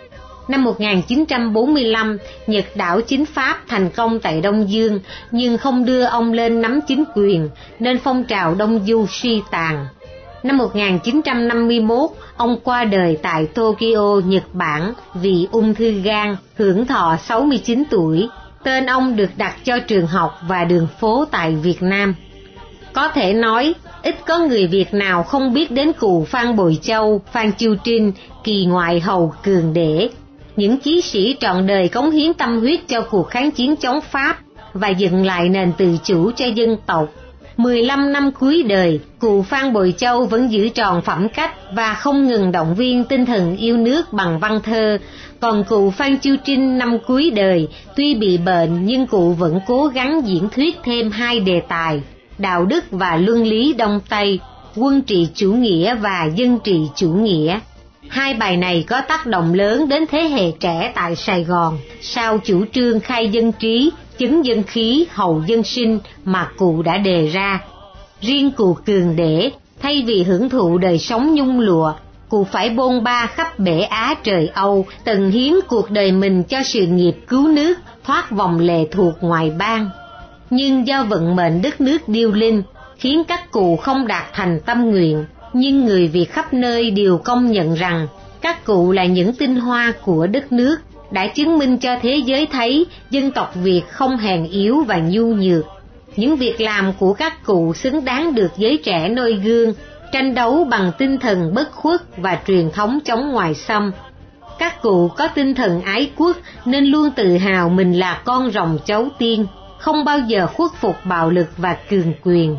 Năm 0.49 0.65
1945, 0.65 2.19
Nhật 2.47 2.65
đảo 2.75 3.01
chính 3.01 3.27
Pháp 3.27 3.59
thành 3.69 3.91
công 3.91 4.21
tại 4.21 4.41
Đông 4.41 4.71
Dương, 4.71 5.01
nhưng 5.31 5.59
không 5.59 5.85
đưa 5.85 6.05
ông 6.05 6.33
lên 6.33 6.63
nắm 6.63 6.81
chính 6.89 7.05
quyền, 7.15 7.49
nên 7.79 7.99
phong 7.99 8.25
trào 8.25 8.55
Đông 8.55 8.81
Du 8.87 9.07
suy 9.07 9.43
tàn. 9.51 9.87
Năm 10.43 10.57
1951, 10.57 12.11
ông 12.37 12.59
qua 12.65 12.85
đời 12.85 13.19
tại 13.23 13.47
Tokyo, 13.47 14.21
Nhật 14.25 14.45
Bản 14.53 14.93
vì 15.15 15.47
ung 15.51 15.75
thư 15.75 15.91
gan, 15.91 16.37
hưởng 16.57 16.87
thọ 16.87 17.17
69 17.27 17.83
tuổi. 17.91 18.29
Tên 18.65 18.87
ông 18.87 19.17
được 19.17 19.31
đặt 19.37 19.57
cho 19.65 19.79
trường 19.79 20.07
học 20.07 20.39
và 20.49 20.65
đường 20.65 20.87
phố 21.01 21.25
tại 21.31 21.55
Việt 21.55 21.83
Nam. 21.83 22.15
Có 22.93 23.09
thể 23.09 23.33
nói, 23.33 23.75
ít 24.03 24.15
có 24.27 24.39
người 24.39 24.67
Việt 24.67 24.95
nào 24.95 25.23
không 25.23 25.55
biết 25.55 25.71
đến 25.71 25.93
cụ 25.93 26.25
Phan 26.25 26.57
Bồi 26.57 26.79
Châu, 26.83 27.23
Phan 27.33 27.53
Chu 27.53 27.75
Trinh, 27.85 28.13
kỳ 28.45 28.65
ngoại 28.67 29.01
hầu 29.01 29.33
cường 29.43 29.73
để. 29.73 30.09
Những 30.57 30.77
chí 30.77 31.01
sĩ 31.01 31.37
trọn 31.41 31.67
đời 31.67 31.89
cống 31.89 32.11
hiến 32.11 32.35
tâm 32.35 32.61
huyết 32.61 32.81
cho 32.89 33.01
cuộc 33.01 33.31
kháng 33.31 33.51
chiến 33.51 33.77
chống 33.77 34.01
Pháp 34.01 34.39
và 34.73 34.89
dựng 34.89 35.27
lại 35.27 35.49
nền 35.49 35.73
tự 35.73 35.97
chủ 36.05 36.31
cho 36.37 36.47
dân 36.47 36.77
tộc 36.87 37.09
15 37.57 38.13
năm 38.13 38.31
cuối 38.33 38.63
đời, 38.63 39.01
cụ 39.19 39.43
Phan 39.43 39.73
Bồi 39.73 39.95
Châu 39.97 40.25
vẫn 40.25 40.53
giữ 40.53 40.69
tròn 40.69 41.03
phẩm 41.03 41.29
cách 41.29 41.55
và 41.75 41.95
không 41.95 42.29
ngừng 42.29 42.53
động 42.53 42.75
viên 42.75 43.05
tinh 43.05 43.27
thần 43.27 43.57
yêu 43.57 43.77
nước 43.77 44.13
bằng 44.13 44.39
văn 44.39 44.61
thơ. 44.63 44.99
Còn 45.45 45.65
cụ 45.65 45.91
Phan 45.91 46.17
chiêu 46.17 46.37
Trinh 46.45 46.79
năm 46.79 46.99
cuối 47.07 47.31
đời, 47.31 47.69
tuy 47.97 48.15
bị 48.15 48.39
bệnh 48.39 48.87
nhưng 48.87 49.07
cụ 49.07 49.33
vẫn 49.33 49.61
cố 49.67 49.87
gắng 49.87 50.23
diễn 50.25 50.49
thuyết 50.49 50.77
thêm 50.85 51.11
hai 51.11 51.41
đề 51.41 51.61
tài, 51.69 52.03
đạo 52.39 52.65
đức 52.65 52.85
và 52.91 53.17
luân 53.17 53.43
lý 53.43 53.73
Đông 53.73 54.01
Tây, 54.09 54.41
quân 54.77 55.03
trị 55.03 55.29
chủ 55.35 55.53
nghĩa 55.53 55.95
và 55.95 56.31
dân 56.35 56.59
trị 56.65 56.81
chủ 56.97 57.09
nghĩa. 57.09 57.61
Hai 58.09 58.35
bài 58.35 58.57
này 58.57 58.85
có 58.89 59.01
tác 59.01 59.27
động 59.27 59.55
lớn 59.55 59.89
đến 59.89 60.05
thế 60.11 60.23
hệ 60.23 60.51
trẻ 60.61 60.93
tại 60.95 61.17
Sài 61.17 61.45
Gòn 61.45 61.79
sau 62.01 62.39
chủ 62.45 62.65
trương 62.73 63.01
khai 63.01 63.29
dân 63.29 63.53
trí 63.53 63.91
chứng 64.19 64.45
dân 64.45 64.63
khí 64.63 65.07
hầu 65.11 65.43
dân 65.47 65.63
sinh 65.63 65.99
mà 66.25 66.49
cụ 66.57 66.83
đã 66.83 66.99
đề 66.99 67.27
ra. 67.27 67.61
Riêng 68.21 68.51
cụ 68.51 68.77
cường 68.87 69.17
để, 69.17 69.51
thay 69.83 70.05
vì 70.07 70.23
hưởng 70.23 70.49
thụ 70.49 70.79
đời 70.79 70.99
sống 70.99 71.35
nhung 71.35 71.61
lụa, 71.61 71.93
cụ 72.29 72.45
phải 72.45 72.71
bôn 72.71 73.05
ba 73.05 73.27
khắp 73.27 73.59
bể 73.59 73.81
Á 73.81 74.15
trời 74.23 74.51
Âu, 74.55 74.87
tận 75.05 75.31
hiến 75.31 75.53
cuộc 75.69 75.91
đời 75.91 76.13
mình 76.13 76.43
cho 76.43 76.63
sự 76.63 76.87
nghiệp 76.87 77.15
cứu 77.29 77.49
nước, 77.49 77.75
thoát 78.05 78.31
vòng 78.31 78.59
lệ 78.59 78.87
thuộc 78.91 79.15
ngoài 79.21 79.53
bang. 79.59 79.91
Nhưng 80.51 80.87
do 80.87 81.05
vận 81.05 81.37
mệnh 81.37 81.63
đất 81.63 81.81
nước 81.81 82.09
điêu 82.09 82.33
linh, 82.33 82.63
khiến 82.97 83.25
các 83.25 83.51
cụ 83.51 83.77
không 83.77 84.07
đạt 84.07 84.25
thành 84.33 84.61
tâm 84.67 84.91
nguyện, 84.91 85.25
nhưng 85.53 85.85
người 85.85 86.09
Việt 86.09 86.33
khắp 86.33 86.55
nơi 86.55 86.91
đều 86.91 87.19
công 87.19 87.53
nhận 87.53 87.75
rằng 87.75 88.07
các 88.41 88.65
cụ 88.65 88.93
là 88.93 89.05
những 89.05 89.35
tinh 89.35 89.57
hoa 89.57 89.93
của 90.05 90.27
đất 90.27 90.53
nước 90.53 90.77
đã 91.11 91.27
chứng 91.27 91.59
minh 91.59 91.79
cho 91.79 91.97
thế 92.03 92.17
giới 92.27 92.47
thấy 92.47 92.87
dân 93.11 93.31
tộc 93.31 93.55
Việt 93.55 93.83
không 93.91 94.17
hèn 94.17 94.45
yếu 94.45 94.85
và 94.85 94.99
nhu 94.99 95.27
nhược. 95.27 95.65
Những 96.17 96.37
việc 96.37 96.61
làm 96.61 96.93
của 96.99 97.13
các 97.13 97.45
cụ 97.45 97.75
xứng 97.75 98.05
đáng 98.05 98.35
được 98.35 98.51
giới 98.57 98.77
trẻ 98.85 99.09
noi 99.09 99.33
gương, 99.33 99.75
tranh 100.15 100.35
đấu 100.35 100.67
bằng 100.71 100.93
tinh 100.99 101.19
thần 101.19 101.55
bất 101.55 101.73
khuất 101.73 102.01
và 102.17 102.39
truyền 102.47 102.71
thống 102.71 102.99
chống 103.05 103.33
ngoại 103.33 103.55
xâm. 103.55 103.93
Các 104.59 104.83
cụ 104.83 105.09
có 105.09 105.29
tinh 105.29 105.55
thần 105.55 105.83
ái 105.83 106.11
quốc 106.17 106.37
nên 106.65 106.85
luôn 106.85 107.11
tự 107.11 107.37
hào 107.37 107.69
mình 107.69 107.93
là 107.93 108.23
con 108.25 108.51
rồng 108.51 108.79
cháu 108.85 109.09
tiên, 109.19 109.47
không 109.79 110.05
bao 110.05 110.19
giờ 110.19 110.47
khuất 110.47 110.73
phục 110.81 110.97
bạo 111.05 111.31
lực 111.31 111.47
và 111.57 111.77
cường 111.91 112.13
quyền. 112.23 112.57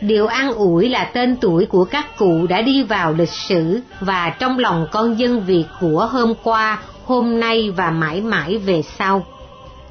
Điều 0.00 0.26
an 0.26 0.52
ủi 0.52 0.88
là 0.88 1.04
tên 1.04 1.36
tuổi 1.36 1.66
của 1.66 1.84
các 1.84 2.18
cụ 2.18 2.46
đã 2.48 2.62
đi 2.62 2.82
vào 2.82 3.12
lịch 3.12 3.32
sử 3.48 3.80
và 4.00 4.30
trong 4.38 4.58
lòng 4.58 4.86
con 4.92 5.18
dân 5.18 5.40
Việt 5.40 5.64
của 5.80 6.08
hôm 6.12 6.34
qua, 6.42 6.78
hôm 7.04 7.40
nay 7.40 7.70
và 7.76 7.90
mãi 7.90 8.20
mãi 8.20 8.58
về 8.58 8.82
sau. 8.82 9.24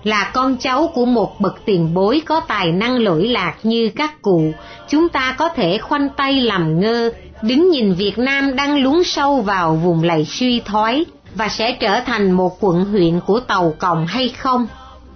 Là 0.07 0.31
con 0.33 0.57
cháu 0.57 0.91
của 0.93 1.05
một 1.05 1.41
bậc 1.41 1.65
tiền 1.65 1.93
bối 1.93 2.21
có 2.25 2.39
tài 2.39 2.71
năng 2.71 2.97
lỗi 2.99 3.27
lạc 3.27 3.53
như 3.63 3.89
các 3.95 4.21
cụ, 4.21 4.51
chúng 4.89 5.09
ta 5.09 5.35
có 5.37 5.49
thể 5.49 5.77
khoanh 5.77 6.09
tay 6.09 6.41
làm 6.41 6.79
ngơ, 6.79 7.11
đứng 7.41 7.69
nhìn 7.69 7.93
Việt 7.93 8.17
Nam 8.17 8.55
đang 8.55 8.83
lún 8.83 9.03
sâu 9.05 9.41
vào 9.41 9.75
vùng 9.75 10.03
lầy 10.03 10.25
suy 10.25 10.59
thoái 10.59 11.05
và 11.35 11.49
sẽ 11.49 11.77
trở 11.79 11.99
thành 11.99 12.31
một 12.31 12.57
quận 12.59 12.85
huyện 12.85 13.19
của 13.19 13.39
Tàu 13.39 13.73
Còng 13.79 14.07
hay 14.07 14.29
không? 14.29 14.67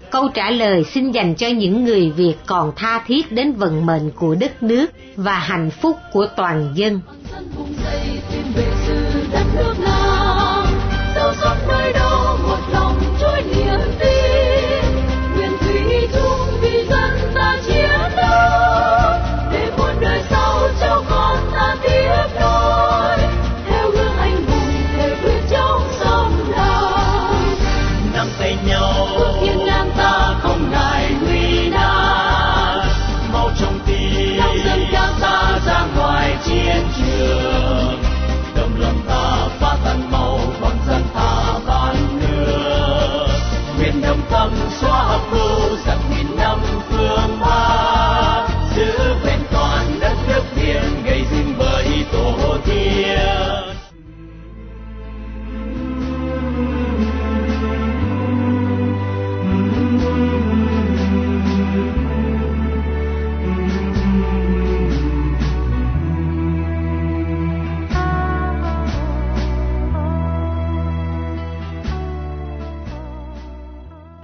Câu 0.10 0.28
trả 0.28 0.50
lời 0.50 0.84
xin 0.84 1.12
dành 1.12 1.36
cho 1.36 1.48
những 1.48 1.86
người 1.86 2.10
Việt 2.10 2.36
còn 2.46 2.72
tha 2.76 3.04
thiết 3.08 3.32
đến 3.32 3.54
vận 3.54 3.86
mệnh 3.86 4.12
của 4.12 4.36
đất 4.36 4.64
nước 4.64 4.86
và 5.16 5.34
hạnh 5.34 5.70
phúc 5.82 5.98
của 6.14 6.28
toàn 6.36 6.72
dân. 6.76 7.00
nơi 9.80 9.91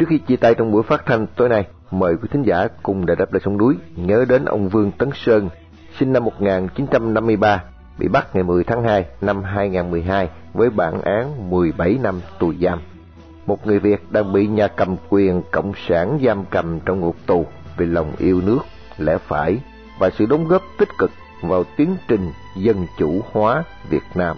Trước 0.08 0.15
khi 0.20 0.26
chia 0.28 0.36
tay 0.36 0.56
trong 0.56 0.72
buổi 0.72 0.84
phát 0.84 1.06
thanh 1.06 1.28
tối 1.36 1.50
nay, 1.50 1.65
mời 1.91 2.15
quý 2.15 2.28
thính 2.32 2.43
giả 2.43 2.67
cùng 2.84 3.06
Đại 3.06 3.15
đáp 3.15 3.34
lại 3.34 3.41
sông 3.46 3.58
núi 3.58 3.76
nhớ 3.96 4.26
đến 4.30 4.46
ông 4.46 4.70
Vương 4.70 4.91
Tấn 4.91 5.10
Sơn, 5.13 5.50
sinh 6.00 6.13
năm 6.13 6.24
1953, 6.24 7.63
bị 7.98 8.08
bắt 8.08 8.36
ngày 8.36 8.43
10 8.43 8.63
tháng 8.63 8.84
2 8.84 9.06
năm 9.22 9.43
2012 9.43 10.30
với 10.54 10.70
bản 10.70 11.02
án 11.02 11.50
17 11.50 11.98
năm 12.04 12.22
tù 12.39 12.54
giam. 12.62 12.80
Một 13.46 13.67
người 13.67 13.80
Việt 13.80 14.12
đang 14.12 14.34
bị 14.34 14.48
nhà 14.48 14.67
cầm 14.67 14.96
quyền 15.10 15.41
cộng 15.52 15.74
sản 15.88 16.20
giam 16.26 16.46
cầm 16.50 16.80
trong 16.80 17.00
ngục 17.00 17.15
tù 17.26 17.46
vì 17.78 17.86
lòng 17.86 18.12
yêu 18.17 18.41
nước, 18.46 18.62
lẽ 18.98 19.17
phải 19.17 19.60
và 20.00 20.10
sự 20.10 20.26
đóng 20.26 20.48
góp 20.48 20.62
tích 20.80 20.89
cực 20.98 21.12
vào 21.41 21.63
tiến 21.78 21.96
trình 22.08 22.32
dân 22.58 22.86
chủ 22.98 23.22
hóa 23.32 23.63
Việt 23.89 24.04
Nam. 24.15 24.38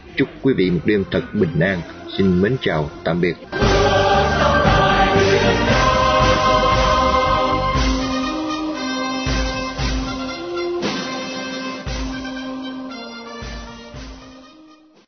Chúc 0.15 0.29
quý 0.41 0.53
vị 0.53 0.71
một 0.71 0.79
đêm 0.85 1.03
thật 1.11 1.21
bình 1.33 1.59
an. 1.59 1.81
Xin 2.17 2.41
mến 2.41 2.55
chào, 2.61 2.89
tạm 3.03 3.21
biệt. 3.21 3.35